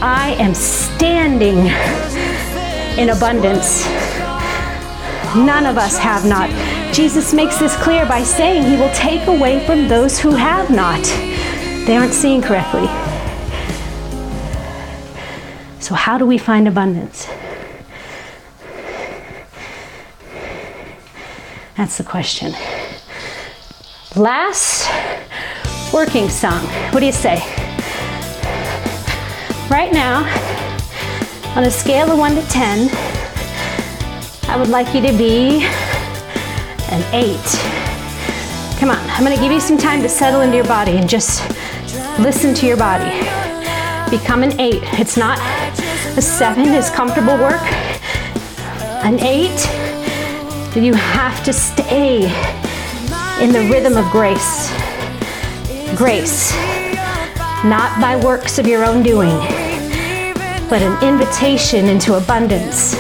I 0.02 0.36
am 0.40 0.56
standing 0.56 1.60
in 3.00 3.16
abundance. 3.16 3.86
None 5.36 5.68
of 5.68 5.78
us 5.78 6.00
have 6.00 6.26
not. 6.26 6.50
Jesus 6.92 7.36
makes 7.36 7.60
this 7.60 7.76
clear 7.76 8.08
by 8.08 8.24
saying 8.24 8.64
He 8.64 8.78
will 8.78 8.94
take 8.96 9.28
away 9.28 9.64
from 9.68 9.88
those 9.88 10.18
who 10.18 10.32
have 10.32 10.72
not. 10.72 11.04
They 11.86 11.96
aren't 11.96 12.16
seeing 12.16 12.42
correctly. 12.42 12.88
So, 15.88 15.96
how 15.96 16.18
do 16.18 16.26
we 16.26 16.38
find 16.38 16.68
abundance? 16.68 17.30
That's 21.78 21.98
the 21.98 22.04
question. 22.04 22.52
Last 24.14 24.90
working 25.94 26.28
song. 26.28 26.60
What 26.92 27.00
do 27.00 27.06
you 27.06 27.14
say? 27.14 27.36
Right 29.70 29.94
now, 29.94 30.28
on 31.56 31.64
a 31.64 31.72
scale 31.72 32.12
of 32.12 32.20
1 32.20 32.36
to 32.36 32.42
10, 32.50 32.90
I 34.50 34.58
would 34.60 34.68
like 34.68 34.94
you 34.94 35.00
to 35.00 35.18
be 35.18 35.64
an 36.92 37.02
8. 37.14 38.78
Come 38.78 38.90
on, 38.90 39.00
I'm 39.12 39.24
gonna 39.24 39.38
give 39.38 39.54
you 39.54 39.62
some 39.62 39.78
time 39.78 40.02
to 40.02 40.10
settle 40.10 40.42
into 40.42 40.58
your 40.58 40.68
body 40.68 40.98
and 40.98 41.08
just 41.08 41.50
listen 42.20 42.54
to 42.56 42.66
your 42.66 42.76
body. 42.76 43.10
Become 44.10 44.44
an 44.44 44.60
8. 44.60 44.82
It's 45.00 45.16
not 45.16 45.40
a 46.18 46.22
7 46.22 46.74
is 46.74 46.90
comfortable 46.90 47.38
work. 47.38 47.62
An 49.06 49.20
8, 49.20 50.76
you 50.76 50.96
have 50.96 51.44
to 51.44 51.54
stay 51.54 52.24
in 53.40 53.52
the 53.54 53.70
rhythm 53.72 53.96
of 53.98 54.10
grace. 54.12 54.72
Grace, 55.96 56.52
not 57.64 58.02
by 58.02 58.20
works 58.24 58.58
of 58.58 58.66
your 58.66 58.84
own 58.84 59.04
doing, 59.04 59.38
but 60.70 60.82
an 60.82 61.04
invitation 61.04 61.86
into 61.86 62.16
abundance. 62.16 62.96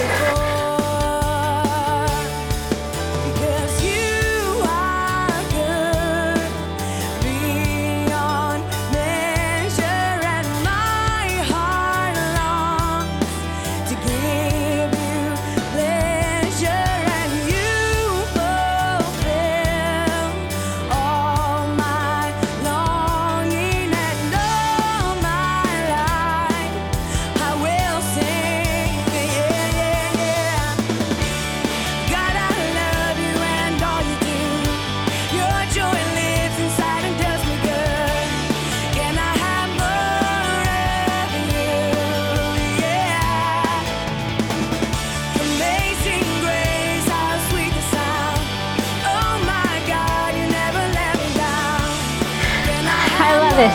It. 53.60 53.72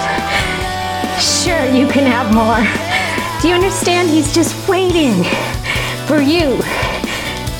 Sure, 1.20 1.64
you 1.66 1.86
can 1.88 2.06
have 2.06 2.32
more. 2.32 2.62
Do 3.40 3.48
you 3.48 3.54
understand? 3.54 4.08
He's 4.08 4.32
just 4.32 4.68
waiting 4.68 5.24
for 6.06 6.20
you 6.20 6.56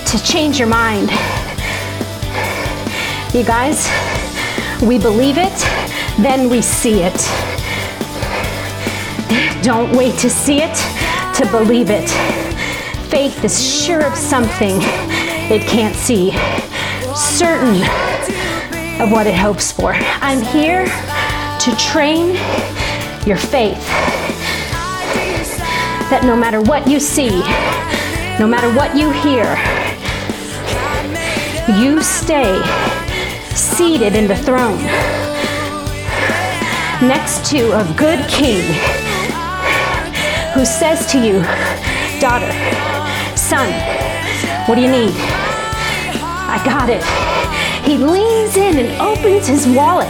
to 0.07 0.23
change 0.25 0.59
your 0.59 0.69
mind. 0.69 1.11
You 3.35 3.45
guys, 3.45 3.89
we 4.83 4.99
believe 4.99 5.37
it, 5.39 5.57
then 6.19 6.49
we 6.49 6.63
see 6.63 7.03
it. 7.03 7.17
Don't 9.63 9.97
wait 9.97 10.19
to 10.19 10.31
see 10.31 10.61
it, 10.63 10.77
to 11.37 11.49
believe 11.51 11.91
it. 11.91 12.09
Faith 13.09 13.43
is 13.45 13.61
sure 13.85 14.05
of 14.07 14.17
something 14.17 14.77
it 15.51 15.63
can't 15.63 15.97
see, 15.97 16.31
certain 17.17 17.83
of 19.01 19.11
what 19.11 19.27
it 19.27 19.35
hopes 19.35 19.73
for. 19.73 19.93
I'm 19.95 20.41
here 20.41 20.87
to 21.61 21.77
train 21.77 22.35
your 23.27 23.37
faith 23.37 23.79
that 26.11 26.23
no 26.25 26.37
matter 26.37 26.61
what 26.61 26.87
you 26.89 27.01
see, 27.01 27.31
no 28.39 28.47
matter 28.47 28.73
what 28.75 28.97
you 28.97 29.11
hear, 29.23 29.49
you 31.81 32.03
stay 32.03 32.61
seated 33.55 34.15
in 34.15 34.27
the 34.27 34.37
throne 34.37 34.83
next 37.07 37.45
to 37.51 37.73
a 37.73 37.85
good 37.97 38.21
king 38.29 38.63
who 40.55 40.65
says 40.65 41.11
to 41.11 41.19
you, 41.19 41.41
Daughter, 42.21 42.53
son, 43.37 43.73
what 44.69 44.77
do 44.77 44.83
you 44.83 44.91
need? 44.91 45.15
I 46.47 46.61
got 46.65 46.89
it. 46.91 47.03
He 47.85 47.97
leans 47.97 48.57
in 48.57 48.79
and 48.79 49.01
opens 49.01 49.47
his 49.49 49.67
wallet, 49.67 50.09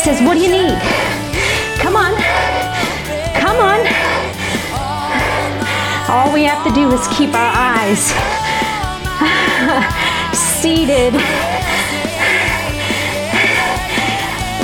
says, 0.00 0.22
What 0.22 0.34
do 0.34 0.40
you 0.40 0.50
need? 0.50 0.78
Come 1.76 1.94
on, 1.94 2.14
come 3.36 3.58
on. 3.60 3.80
All 6.08 6.32
we 6.32 6.44
have 6.44 6.64
to 6.66 6.72
do 6.72 6.90
is 6.90 7.06
keep 7.08 7.34
our 7.34 7.52
eyes 7.54 8.08
seated, 10.34 11.12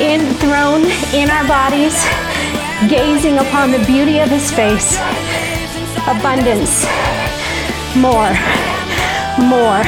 enthroned 0.00 0.90
in 1.12 1.28
our 1.28 1.46
bodies, 1.46 2.02
gazing 2.88 3.36
upon 3.36 3.72
the 3.72 3.84
beauty 3.84 4.20
of 4.20 4.30
his 4.30 4.50
face. 4.50 4.96
Abundance, 6.08 6.86
more, 7.94 8.32
more. 9.44 9.84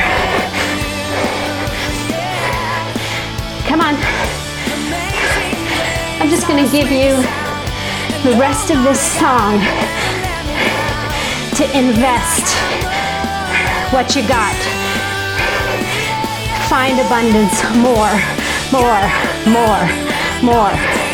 Come 3.66 3.80
on. 3.80 4.37
I'm 6.28 6.34
just 6.34 6.46
going 6.46 6.62
to 6.62 6.70
give 6.70 6.90
you 6.90 7.16
the 8.22 8.36
rest 8.38 8.70
of 8.70 8.82
this 8.84 9.00
song 9.00 9.58
to 11.56 11.64
invest 11.74 12.54
what 13.94 14.14
you 14.14 14.28
got. 14.28 14.54
Find 16.68 17.00
abundance, 17.00 17.64
more, 17.76 18.12
more, 18.70 19.08
more, 19.46 19.88
more. 20.42 21.07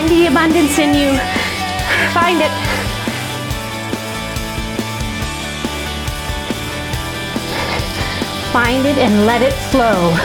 Find 0.00 0.12
the 0.12 0.26
abundance 0.28 0.78
in 0.78 0.94
you. 0.94 1.10
Find 2.14 2.40
it. 2.40 2.50
Find 8.50 8.86
it 8.86 8.96
and 8.96 9.26
let 9.26 9.42
it 9.42 9.52
flow. 9.70 10.16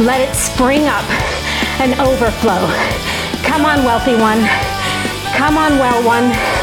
Let 0.00 0.26
it 0.26 0.34
spring 0.34 0.86
up 0.86 1.04
and 1.80 1.92
overflow. 2.00 2.66
Come 3.44 3.66
on, 3.66 3.84
wealthy 3.84 4.14
one. 4.14 4.40
Come 5.36 5.58
on, 5.58 5.78
well 5.78 6.02
one. 6.06 6.61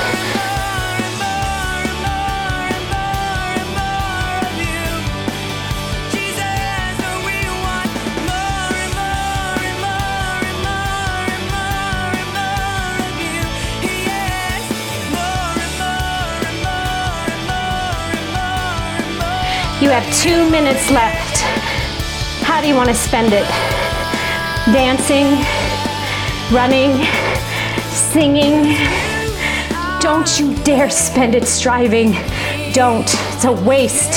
You 19.90 19.96
have 19.96 20.22
two 20.22 20.48
minutes 20.52 20.92
left. 20.92 21.42
How 22.44 22.62
do 22.62 22.68
you 22.68 22.76
want 22.76 22.90
to 22.90 22.94
spend 22.94 23.34
it? 23.34 23.48
Dancing, 24.72 25.26
running, 26.56 27.08
singing. 27.90 28.78
Don't 30.00 30.40
you 30.40 30.56
dare 30.64 30.92
spend 30.92 31.34
it 31.34 31.48
striving. 31.48 32.12
Don't. 32.72 33.08
It's 33.34 33.46
a 33.46 33.52
waste. 33.52 34.12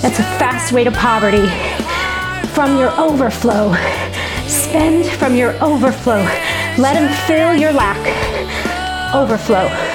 That's 0.00 0.18
a 0.18 0.24
fast 0.40 0.72
way 0.72 0.82
to 0.82 0.90
poverty. 0.90 1.46
From 2.54 2.78
your 2.78 2.98
overflow. 2.98 3.74
Spend 4.46 5.04
from 5.04 5.36
your 5.36 5.62
overflow. 5.62 6.22
Let 6.78 6.96
Him 6.96 7.12
fill 7.26 7.54
your 7.54 7.74
lack. 7.74 8.00
Overflow. 9.14 9.91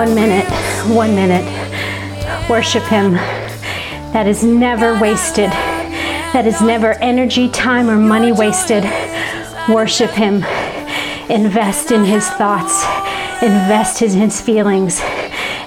One 0.00 0.14
minute, 0.14 0.48
one 0.88 1.14
minute. 1.14 1.44
Worship 2.48 2.84
Him. 2.84 3.12
That 4.14 4.26
is 4.26 4.42
never 4.42 4.98
wasted. 4.98 5.50
That 6.32 6.46
is 6.46 6.62
never 6.62 6.94
energy, 7.02 7.50
time, 7.50 7.90
or 7.90 7.96
money 7.96 8.32
wasted. 8.32 8.82
Worship 9.68 10.08
Him. 10.12 10.36
Invest 11.28 11.90
in 11.92 12.06
His 12.06 12.26
thoughts. 12.26 12.82
Invest 13.42 14.00
in 14.00 14.12
His 14.12 14.40
feelings. 14.40 15.02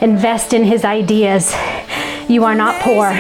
Invest 0.02 0.54
in 0.54 0.64
His 0.64 0.84
ideas. 0.84 1.54
You 2.28 2.44
are 2.44 2.56
not 2.56 2.82
poor. 2.82 3.12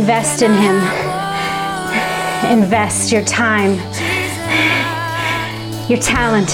Invest 0.00 0.40
in 0.40 0.54
Him. 0.54 0.76
Invest 2.50 3.12
your 3.12 3.22
time, 3.22 3.74
your 5.90 5.98
talent, 5.98 6.48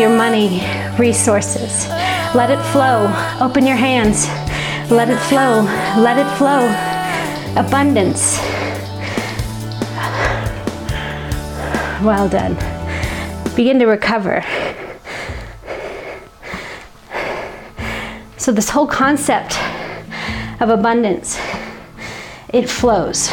your 0.00 0.08
money, 0.08 0.62
resources. 0.98 1.86
Let 2.34 2.50
it 2.50 2.62
flow. 2.72 3.12
Open 3.38 3.66
your 3.66 3.76
hands. 3.76 4.26
Let 4.90 5.10
it 5.10 5.18
flow. 5.28 5.64
Let 6.02 6.16
it 6.16 6.38
flow. 6.38 6.64
Abundance. 7.62 8.38
Well 12.02 12.30
done. 12.30 12.54
Begin 13.54 13.78
to 13.80 13.84
recover. 13.84 14.42
So, 18.38 18.52
this 18.52 18.70
whole 18.70 18.86
concept 18.86 19.58
of 20.64 20.70
abundance, 20.70 21.38
it 22.48 22.70
flows. 22.70 23.30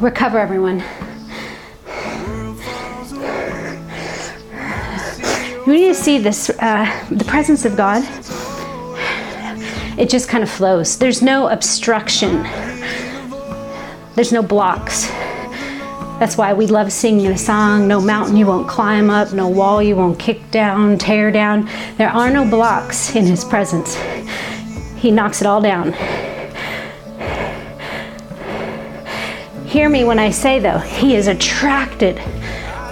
Recover, 0.00 0.38
everyone. 0.38 0.82
We 5.66 5.74
need 5.74 5.88
to 5.88 5.94
see 5.94 6.18
this, 6.18 6.48
uh, 6.48 7.06
the 7.10 7.24
presence 7.26 7.66
of 7.66 7.76
God, 7.76 8.02
it 9.98 10.08
just 10.08 10.30
kind 10.30 10.42
of 10.42 10.48
flows. 10.48 10.96
There's 10.96 11.20
no 11.20 11.48
obstruction. 11.48 12.42
There's 14.14 14.32
no 14.32 14.42
blocks. 14.42 15.08
That's 16.18 16.38
why 16.38 16.54
we 16.54 16.66
love 16.66 16.90
singing 16.90 17.28
the 17.28 17.36
song, 17.36 17.86
No 17.86 18.00
Mountain 18.00 18.36
You 18.38 18.46
Won't 18.46 18.66
Climb 18.66 19.10
Up, 19.10 19.34
No 19.34 19.46
Wall 19.48 19.82
You 19.82 19.96
Won't 19.96 20.18
Kick 20.18 20.50
Down, 20.50 20.96
Tear 20.96 21.30
Down. 21.30 21.68
There 21.98 22.08
are 22.08 22.30
no 22.30 22.48
blocks 22.48 23.14
in 23.14 23.26
His 23.26 23.44
presence. 23.44 23.94
He 25.02 25.10
knocks 25.10 25.40
it 25.40 25.48
all 25.48 25.60
down. 25.60 25.94
Hear 29.66 29.88
me 29.88 30.04
when 30.04 30.20
I 30.20 30.30
say, 30.30 30.60
though, 30.60 30.78
He 30.78 31.16
is 31.16 31.26
attracted 31.26 32.18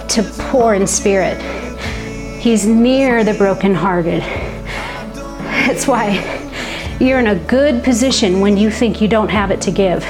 to 0.09 0.29
poor 0.37 0.73
in 0.73 0.85
spirit. 0.87 1.41
He's 2.41 2.65
near 2.65 3.23
the 3.23 3.33
brokenhearted. 3.35 4.23
That's 5.13 5.87
why 5.87 6.19
you're 6.99 7.19
in 7.19 7.27
a 7.27 7.35
good 7.45 7.81
position 7.81 8.41
when 8.41 8.57
you 8.57 8.69
think 8.69 8.99
you 8.99 9.07
don't 9.07 9.29
have 9.29 9.49
it 9.49 9.61
to 9.61 9.71
give. 9.71 10.03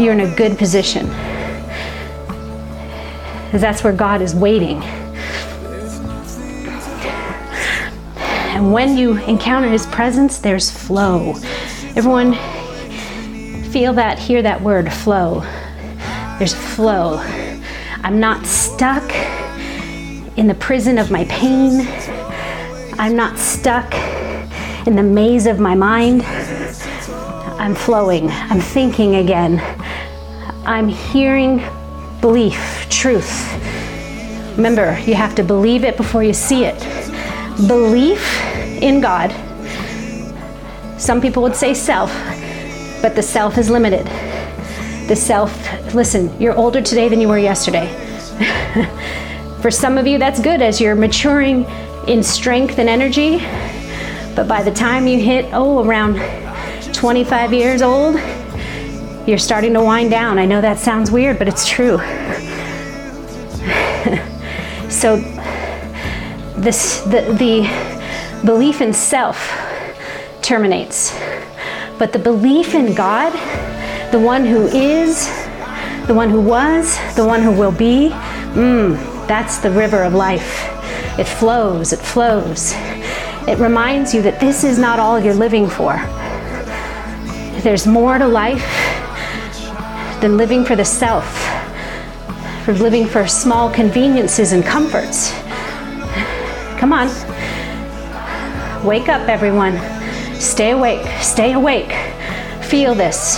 You're 0.00 0.14
in 0.14 0.22
a 0.22 0.34
good 0.34 0.58
position. 0.58 1.06
That's 3.52 3.84
where 3.84 3.92
God 3.92 4.20
is 4.20 4.34
waiting. 4.34 4.82
And 8.60 8.74
when 8.74 8.98
you 8.98 9.16
encounter 9.16 9.70
His 9.70 9.86
presence, 9.86 10.36
there's 10.36 10.70
flow. 10.70 11.32
Everyone 11.96 12.34
feel 13.70 13.94
that, 13.94 14.18
hear 14.18 14.42
that 14.42 14.60
word, 14.60 14.92
flow. 14.92 15.40
There's 16.38 16.52
flow. 16.52 17.16
I'm 18.02 18.20
not 18.20 18.44
stuck 18.44 19.10
in 20.36 20.46
the 20.46 20.54
prison 20.60 20.98
of 20.98 21.10
my 21.10 21.24
pain. 21.24 21.88
I'm 22.98 23.16
not 23.16 23.38
stuck 23.38 23.94
in 24.86 24.94
the 24.94 25.02
maze 25.02 25.46
of 25.46 25.58
my 25.58 25.74
mind. 25.74 26.22
I'm 27.58 27.74
flowing. 27.74 28.28
I'm 28.28 28.60
thinking 28.60 29.14
again. 29.14 29.58
I'm 30.66 30.88
hearing 30.88 31.62
belief, 32.20 32.86
truth. 32.90 33.54
Remember, 34.58 35.00
you 35.06 35.14
have 35.14 35.34
to 35.36 35.42
believe 35.42 35.82
it 35.82 35.96
before 35.96 36.22
you 36.22 36.34
see 36.34 36.66
it. 36.66 36.78
Belief 37.66 38.39
in 38.82 39.00
God. 39.00 39.30
Some 41.00 41.20
people 41.20 41.42
would 41.42 41.56
say 41.56 41.74
self, 41.74 42.12
but 43.00 43.14
the 43.14 43.22
self 43.22 43.58
is 43.58 43.70
limited. 43.70 44.06
The 45.08 45.16
self, 45.16 45.94
listen, 45.94 46.38
you're 46.40 46.54
older 46.54 46.82
today 46.82 47.08
than 47.08 47.20
you 47.20 47.28
were 47.28 47.38
yesterday. 47.38 47.88
For 49.62 49.70
some 49.70 49.98
of 49.98 50.06
you, 50.06 50.18
that's 50.18 50.40
good 50.40 50.62
as 50.62 50.80
you're 50.80 50.94
maturing 50.94 51.64
in 52.06 52.22
strength 52.22 52.78
and 52.78 52.88
energy. 52.88 53.38
But 54.34 54.48
by 54.48 54.62
the 54.62 54.70
time 54.70 55.06
you 55.06 55.20
hit, 55.20 55.50
oh, 55.52 55.84
around 55.84 56.14
25 56.94 57.52
years 57.52 57.82
old, 57.82 58.18
you're 59.26 59.38
starting 59.38 59.74
to 59.74 59.82
wind 59.82 60.10
down. 60.10 60.38
I 60.38 60.46
know 60.46 60.60
that 60.60 60.78
sounds 60.78 61.10
weird, 61.10 61.38
but 61.38 61.48
it's 61.48 61.68
true. 61.68 61.98
so, 64.88 65.16
this, 66.56 67.00
the, 67.02 67.34
the 67.38 67.99
belief 68.44 68.80
in 68.80 68.92
self 68.92 69.38
terminates. 70.42 71.16
But 71.98 72.12
the 72.12 72.18
belief 72.18 72.74
in 72.74 72.94
God, 72.94 73.32
the 74.10 74.18
one 74.18 74.44
who 74.44 74.66
is, 74.68 75.28
the 76.06 76.14
one 76.14 76.30
who 76.30 76.40
was, 76.40 76.98
the 77.14 77.24
one 77.24 77.42
who 77.42 77.52
will 77.52 77.72
be, 77.72 78.10
mm, 78.54 78.96
that's 79.26 79.58
the 79.58 79.70
river 79.70 80.02
of 80.02 80.14
life. 80.14 80.66
It 81.18 81.26
flows, 81.26 81.92
it 81.92 81.98
flows. 81.98 82.72
It 83.46 83.58
reminds 83.58 84.14
you 84.14 84.22
that 84.22 84.40
this 84.40 84.64
is 84.64 84.78
not 84.78 84.98
all 84.98 85.20
you're 85.20 85.34
living 85.34 85.68
for. 85.68 85.94
There's 87.62 87.86
more 87.86 88.16
to 88.18 88.26
life 88.26 88.64
than 90.20 90.36
living 90.36 90.64
for 90.64 90.76
the 90.76 90.84
self, 90.84 91.26
for 92.64 92.72
living 92.74 93.06
for 93.06 93.26
small 93.26 93.70
conveniences 93.70 94.52
and 94.52 94.64
comforts. 94.64 95.32
Come 96.78 96.92
on. 96.92 97.08
Wake 98.84 99.10
up, 99.10 99.28
everyone. 99.28 99.78
Stay 100.40 100.70
awake. 100.70 101.06
Stay 101.20 101.52
awake. 101.52 101.92
Feel 102.62 102.94
this. 102.94 103.34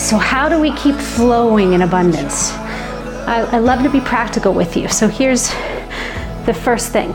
So, 0.00 0.18
how 0.18 0.48
do 0.48 0.60
we 0.60 0.72
keep 0.76 0.94
flowing 0.94 1.72
in 1.72 1.82
abundance? 1.82 2.52
I, 3.26 3.40
I 3.50 3.58
love 3.58 3.82
to 3.82 3.90
be 3.90 3.98
practical 3.98 4.54
with 4.54 4.76
you. 4.76 4.86
So, 4.86 5.08
here's 5.08 5.48
the 6.46 6.54
first 6.54 6.92
thing 6.92 7.10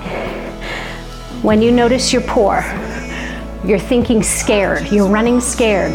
when 1.41 1.61
you 1.61 1.71
notice 1.71 2.11
you're 2.11 2.21
poor, 2.23 2.65
you're 3.63 3.80
thinking 3.80 4.23
scared, 4.23 4.91
you're 4.91 5.07
running 5.07 5.39
scared, 5.39 5.93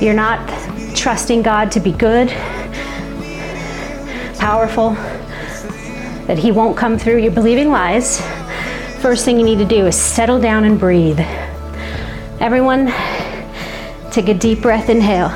you're 0.00 0.14
not 0.14 0.48
trusting 0.96 1.42
God 1.42 1.70
to 1.72 1.80
be 1.80 1.92
good, 1.92 2.28
powerful, 4.38 4.96
that 6.30 6.38
He 6.38 6.52
won't 6.52 6.76
come 6.76 6.96
through, 6.96 7.16
you're 7.16 7.32
believing 7.32 7.70
lies. 7.70 8.20
First 9.00 9.24
thing 9.24 9.36
you 9.36 9.44
need 9.44 9.58
to 9.58 9.64
do 9.64 9.88
is 9.88 9.96
settle 9.96 10.38
down 10.38 10.62
and 10.62 10.78
breathe. 10.78 11.18
Everyone, 12.38 12.92
take 14.12 14.28
a 14.28 14.34
deep 14.34 14.62
breath, 14.62 14.88
inhale. 14.88 15.30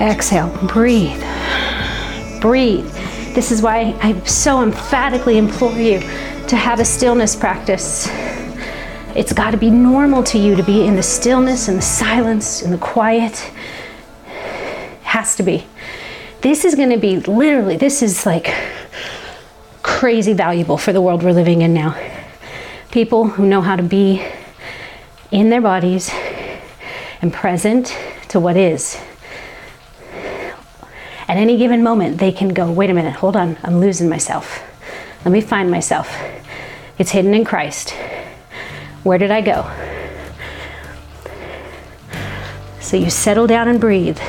Exhale, 0.00 0.48
breathe. 0.66 1.22
Breathe. 2.40 2.90
This 3.36 3.52
is 3.52 3.62
why 3.62 3.96
I 4.02 4.20
so 4.24 4.64
emphatically 4.64 5.38
implore 5.38 5.78
you 5.78 6.00
to 6.48 6.56
have 6.56 6.80
a 6.80 6.84
stillness 6.84 7.36
practice. 7.36 8.08
It's 9.14 9.32
got 9.32 9.52
to 9.52 9.56
be 9.56 9.70
normal 9.70 10.24
to 10.24 10.38
you 10.38 10.56
to 10.56 10.64
be 10.64 10.84
in 10.84 10.96
the 10.96 11.04
stillness 11.04 11.68
and 11.68 11.78
the 11.78 11.82
silence 11.82 12.62
and 12.62 12.72
the 12.72 12.78
quiet. 12.78 13.48
It 14.26 15.02
Has 15.04 15.36
to 15.36 15.44
be. 15.44 15.66
This 16.40 16.64
is 16.64 16.74
going 16.74 16.90
to 16.90 16.98
be 16.98 17.20
literally, 17.20 17.76
this 17.76 18.02
is 18.02 18.26
like 18.26 18.54
crazy 19.82 20.32
valuable 20.32 20.76
for 20.76 20.92
the 20.92 21.00
world 21.00 21.22
we're 21.22 21.32
living 21.32 21.62
in 21.62 21.72
now. 21.72 21.96
People 22.90 23.28
who 23.28 23.46
know 23.46 23.62
how 23.62 23.76
to 23.76 23.82
be 23.82 24.24
in 25.30 25.50
their 25.50 25.60
bodies 25.60 26.10
and 27.22 27.32
present 27.32 27.96
to 28.28 28.38
what 28.38 28.56
is. 28.56 29.00
At 31.28 31.36
any 31.36 31.56
given 31.56 31.82
moment, 31.82 32.18
they 32.18 32.30
can 32.30 32.50
go, 32.50 32.70
wait 32.70 32.90
a 32.90 32.94
minute, 32.94 33.14
hold 33.14 33.36
on, 33.36 33.56
I'm 33.62 33.80
losing 33.80 34.08
myself. 34.08 34.62
Let 35.24 35.32
me 35.32 35.40
find 35.40 35.70
myself. 35.70 36.16
It's 36.98 37.10
hidden 37.10 37.34
in 37.34 37.44
Christ. 37.44 37.90
Where 39.02 39.18
did 39.18 39.30
I 39.30 39.40
go? 39.40 39.70
So 42.80 42.96
you 42.96 43.10
settle 43.10 43.46
down 43.46 43.66
and 43.68 43.80
breathe. 43.80 44.20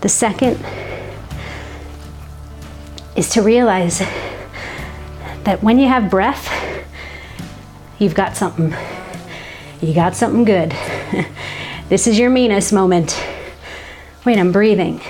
The 0.00 0.08
second 0.08 0.64
is 3.18 3.30
to 3.30 3.42
realize 3.42 3.98
that 3.98 5.58
when 5.60 5.76
you 5.80 5.88
have 5.88 6.08
breath, 6.08 6.48
you've 7.98 8.14
got 8.14 8.36
something. 8.36 8.72
You 9.80 9.92
got 9.92 10.14
something 10.14 10.44
good. 10.44 10.70
this 11.88 12.06
is 12.06 12.16
your 12.16 12.30
meanest 12.30 12.72
moment. 12.72 13.20
Wait, 14.24 14.38
I'm 14.38 14.52
breathing. 14.52 15.00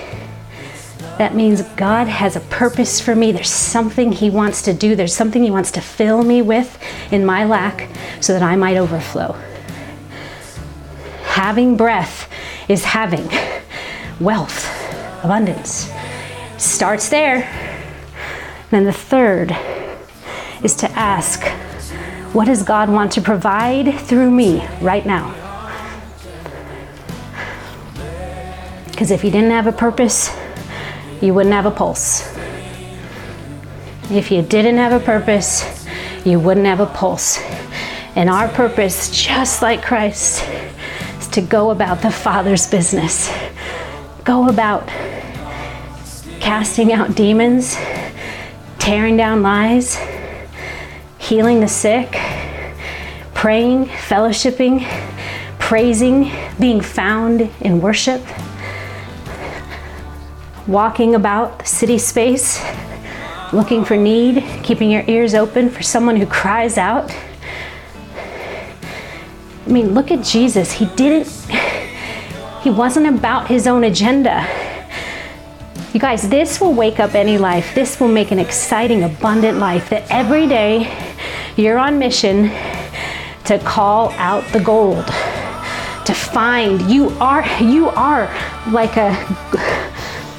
That 1.19 1.35
means 1.35 1.61
God 1.75 2.07
has 2.07 2.35
a 2.35 2.39
purpose 2.39 2.99
for 2.99 3.13
me. 3.13 3.31
There's 3.31 3.49
something 3.49 4.11
He 4.11 4.31
wants 4.31 4.63
to 4.63 4.73
do. 4.73 4.95
There's 4.95 5.15
something 5.15 5.43
He 5.43 5.51
wants 5.51 5.69
to 5.71 5.81
fill 5.81 6.23
me 6.23 6.41
with 6.41 6.81
in 7.11 7.23
my 7.23 7.45
lack 7.45 7.89
so 8.21 8.33
that 8.33 8.41
I 8.41 8.55
might 8.55 8.77
overflow. 8.77 9.33
Having 11.25 11.77
breath 11.77 12.27
is 12.67 12.83
having 12.83 13.29
wealth, 14.19 14.67
abundance. 15.23 15.91
Starts 16.57 17.09
there. 17.09 17.68
Then 18.71 18.85
the 18.85 18.93
third 18.93 19.55
is 20.63 20.75
to 20.75 20.91
ask, 20.91 21.43
what 22.33 22.45
does 22.45 22.63
God 22.63 22.89
want 22.89 23.11
to 23.13 23.21
provide 23.21 23.99
through 23.99 24.29
me 24.29 24.67
right 24.81 25.05
now? 25.05 25.33
Because 28.85 29.11
if 29.11 29.23
you 29.23 29.31
didn't 29.31 29.51
have 29.51 29.65
a 29.65 29.71
purpose, 29.71 30.29
you 31.21 31.33
wouldn't 31.33 31.53
have 31.53 31.65
a 31.65 31.71
pulse. 31.71 32.31
If 34.11 34.29
you 34.29 34.41
didn't 34.41 34.77
have 34.77 34.91
a 34.91 35.03
purpose, 35.03 35.87
you 36.25 36.39
wouldn't 36.39 36.65
have 36.65 36.79
a 36.79 36.85
pulse. 36.85 37.39
And 38.15 38.29
our 38.29 38.49
purpose, 38.49 39.09
just 39.09 39.61
like 39.61 39.81
Christ, 39.81 40.43
is 41.19 41.27
to 41.29 41.41
go 41.41 41.71
about 41.71 42.01
the 42.01 42.11
Father's 42.11 42.69
business. 42.69 43.31
Go 44.23 44.49
about 44.49 44.87
casting 46.39 46.91
out 46.91 47.15
demons, 47.15 47.75
tearing 48.79 49.17
down 49.17 49.43
lies, 49.43 49.99
healing 51.19 51.59
the 51.59 51.67
sick, 51.67 52.17
praying, 53.33 53.85
fellowshipping, 53.85 54.87
praising, 55.59 56.31
being 56.59 56.81
found 56.81 57.41
in 57.61 57.79
worship 57.79 58.21
walking 60.69 61.15
about 61.15 61.57
the 61.59 61.65
city 61.65 61.97
space, 61.97 62.63
looking 63.51 63.83
for 63.83 63.97
need, 63.97 64.43
keeping 64.61 64.91
your 64.91 65.03
ears 65.07 65.33
open 65.33 65.67
for 65.67 65.81
someone 65.81 66.15
who 66.15 66.27
cries 66.27 66.77
out. 66.77 67.11
I 69.65 69.71
mean, 69.71 69.95
look 69.95 70.11
at 70.11 70.23
Jesus. 70.23 70.71
He 70.71 70.85
didn't, 70.95 71.27
he 72.61 72.69
wasn't 72.69 73.07
about 73.07 73.47
his 73.47 73.65
own 73.65 73.83
agenda. 73.83 74.43
You 75.99 76.03
guys, 76.03 76.29
this 76.29 76.61
will 76.61 76.71
wake 76.73 77.01
up 77.01 77.13
any 77.13 77.37
life. 77.37 77.75
This 77.75 77.99
will 77.99 78.07
make 78.07 78.31
an 78.31 78.39
exciting, 78.39 79.03
abundant 79.03 79.57
life 79.57 79.89
that 79.89 80.09
every 80.09 80.47
day 80.47 80.89
you're 81.57 81.77
on 81.77 81.99
mission 81.99 82.51
to 83.43 83.59
call 83.65 84.11
out 84.11 84.45
the 84.53 84.61
gold, 84.61 85.05
to 86.05 86.13
find. 86.13 86.89
You 86.89 87.09
are, 87.19 87.45
you 87.61 87.89
are 87.89 88.33
like 88.71 88.95
a, 88.95 89.11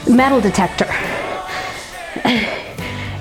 metal 0.08 0.40
detector. 0.40 0.88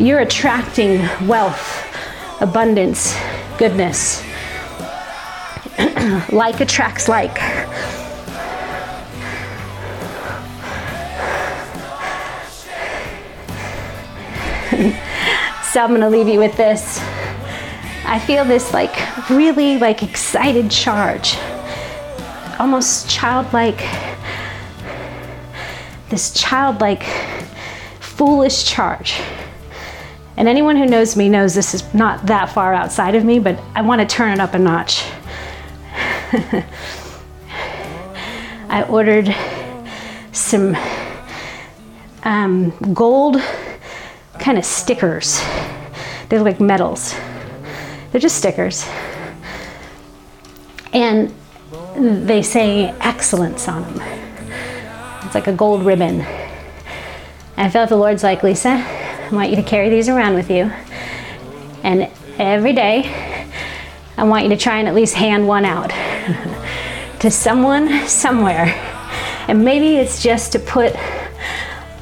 You're 0.02 0.20
attracting 0.20 1.02
wealth, 1.28 1.94
abundance, 2.40 3.18
goodness. 3.58 4.24
like 6.32 6.62
attracts 6.62 7.10
like. 7.10 7.38
So 15.72 15.84
I'm 15.84 15.90
to 16.02 16.10
leave 16.10 16.28
you 16.28 16.40
with 16.40 16.58
this. 16.58 17.00
I 18.06 18.20
feel 18.26 18.44
this 18.44 18.74
like 18.74 19.30
really 19.30 19.78
like 19.78 20.02
excited 20.02 20.72
charge, 20.72 21.38
almost 22.60 23.10
childlike 23.10 23.80
this 26.10 26.34
childlike, 26.34 27.04
foolish 28.00 28.66
charge. 28.66 29.22
And 30.38 30.48
anyone 30.48 30.76
who 30.76 30.86
knows 30.86 31.16
me 31.16 31.30
knows 31.30 31.54
this 31.54 31.74
is 31.76 31.94
not 31.94 32.26
that 32.26 32.50
far 32.50 32.74
outside 32.74 33.14
of 33.16 33.24
me, 33.24 33.40
but 33.40 33.60
I 33.76 33.82
want 33.82 34.02
to 34.02 34.08
turn 34.08 34.32
it 34.32 34.40
up 34.40 34.54
a 34.56 34.60
notch. 34.60 35.04
I 38.70 38.84
ordered 38.90 39.36
some 40.32 40.76
um, 42.24 42.72
gold 42.94 43.42
kind 44.40 44.58
of 44.58 44.66
stickers. 44.66 45.42
They 46.30 46.38
look 46.38 46.46
like 46.46 46.60
medals. 46.60 47.16
They're 48.12 48.22
just 48.22 48.38
stickers. 48.38 48.88
And 50.94 51.34
they 51.96 52.42
say 52.42 52.90
excellence 53.00 53.68
on 53.68 53.82
them. 53.82 54.02
It's 55.26 55.36
like 55.36 55.48
a 55.48 55.54
gold 55.54 55.84
ribbon. 55.86 56.22
And 56.22 57.68
I 57.68 57.70
feel 57.70 57.82
like 57.82 57.90
the 57.90 57.98
Lord's 57.98 58.24
like, 58.24 58.42
Lisa, 58.44 58.70
I 58.70 59.30
want 59.32 59.50
you 59.50 59.56
to 59.56 59.64
carry 59.64 59.90
these 59.90 60.08
around 60.10 60.36
with 60.36 60.50
you. 60.50 60.72
And 61.84 62.10
every 62.38 62.74
day, 62.74 63.46
I 64.18 64.24
want 64.24 64.44
you 64.44 64.50
to 64.50 64.58
try 64.58 64.80
and 64.80 64.88
at 64.88 64.96
least 64.96 65.16
hand 65.16 65.48
one 65.48 65.66
out 65.66 65.90
to 67.20 67.32
someone 67.32 68.08
somewhere. 68.08 68.74
And 69.48 69.66
maybe 69.66 69.98
it's 69.98 70.22
just 70.22 70.52
to 70.52 70.60
put 70.60 70.96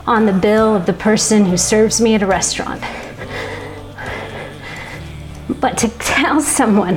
on 0.05 0.25
the 0.25 0.33
bill 0.33 0.75
of 0.75 0.85
the 0.85 0.93
person 0.93 1.45
who 1.45 1.57
serves 1.57 1.99
me 1.99 2.15
at 2.15 2.21
a 2.21 2.27
restaurant. 2.27 2.83
But 5.59 5.77
to 5.79 5.89
tell 5.99 6.41
someone, 6.41 6.95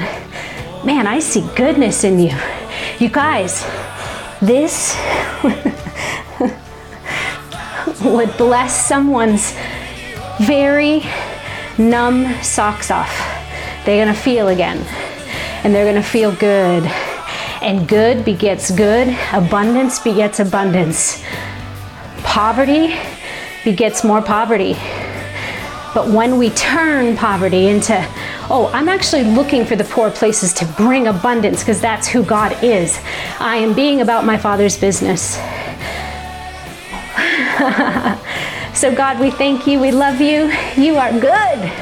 man, 0.85 1.07
I 1.07 1.21
see 1.21 1.47
goodness 1.57 2.05
in 2.05 2.19
you. 2.19 2.37
You 2.99 3.09
guys, 3.09 3.65
this 4.41 4.97
would 8.05 8.37
bless 8.37 8.87
someone's 8.87 9.57
very 10.43 11.03
numb 11.79 12.35
socks 12.43 12.91
off. 12.91 13.17
They're 13.85 14.05
gonna 14.05 14.17
feel 14.17 14.49
again 14.49 14.85
and 15.65 15.75
they're 15.75 15.87
gonna 15.87 16.03
feel 16.03 16.33
good. 16.33 16.85
And 17.63 17.87
good 17.87 18.25
begets 18.25 18.71
good, 18.71 19.17
abundance 19.33 19.99
begets 19.99 20.41
abundance. 20.41 21.23
Poverty 22.23 22.97
begets 23.65 24.03
more 24.03 24.23
poverty. 24.23 24.75
But 25.95 26.09
when 26.09 26.39
we 26.39 26.51
turn 26.51 27.17
poverty 27.17 27.69
into, 27.69 28.07
oh, 28.51 28.69
I'm 28.75 28.89
actually 28.89 29.23
looking 29.23 29.65
for 29.65 29.77
the 29.77 29.85
poor 29.85 30.11
places 30.11 30.53
to 30.55 30.65
bring 30.77 31.07
abundance 31.07 31.61
because 31.61 31.81
that's 31.81 32.09
who 32.09 32.25
God 32.25 32.63
is. 32.65 33.01
I 33.39 33.57
am 33.57 33.75
being 33.75 34.01
about 34.01 34.25
my 34.25 34.37
Father's 34.37 34.77
business. 34.77 35.35
so, 38.75 38.93
God, 38.95 39.21
we 39.21 39.31
thank 39.31 39.69
you. 39.69 39.79
We 39.79 39.93
love 39.93 40.21
you. 40.21 40.53
You 40.77 40.97
are 40.97 41.13
good. 41.13 41.73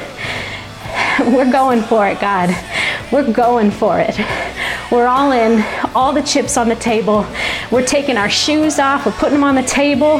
We're 1.33 1.51
going 1.51 1.81
for 1.81 2.07
it, 2.07 2.19
God. 2.21 2.55
We're 3.11 3.31
going 3.33 3.71
for 3.71 3.99
it. 3.99 4.17
We're 4.91 5.07
all 5.07 5.31
in, 5.31 5.63
all 5.95 6.13
the 6.13 6.21
chips 6.21 6.55
on 6.57 6.69
the 6.69 6.75
table. 6.75 7.25
We're 7.71 7.85
taking 7.85 8.17
our 8.17 8.29
shoes 8.29 8.79
off, 8.79 9.05
we're 9.05 9.11
putting 9.13 9.35
them 9.35 9.43
on 9.43 9.55
the 9.55 9.63
table. 9.63 10.17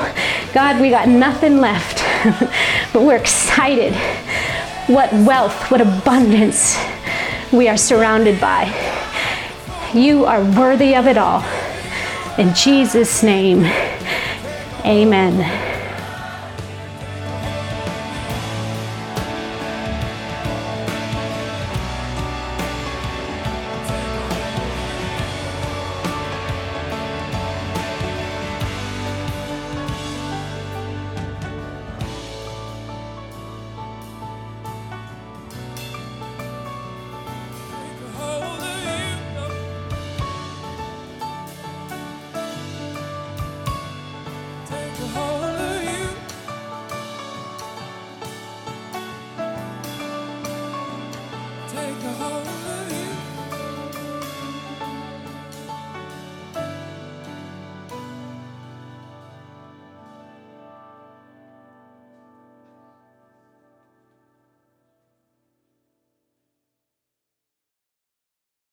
God, 0.54 0.82
we 0.82 0.90
got 0.90 1.08
nothing 1.08 1.60
left, 1.60 2.04
but 2.94 3.02
we're 3.02 3.16
excited. 3.16 3.94
What 4.90 5.14
wealth, 5.14 5.70
what 5.70 5.82
abundance 5.82 6.76
we 7.52 7.68
are 7.68 7.78
surrounded 7.78 8.42
by. 8.42 8.66
You 9.94 10.26
are 10.26 10.44
worthy 10.44 10.96
of 10.96 11.06
it 11.06 11.18
all. 11.18 11.44
In 12.40 12.56
Jesus' 12.56 13.22
name. 13.22 13.66
Amen. 14.86 15.69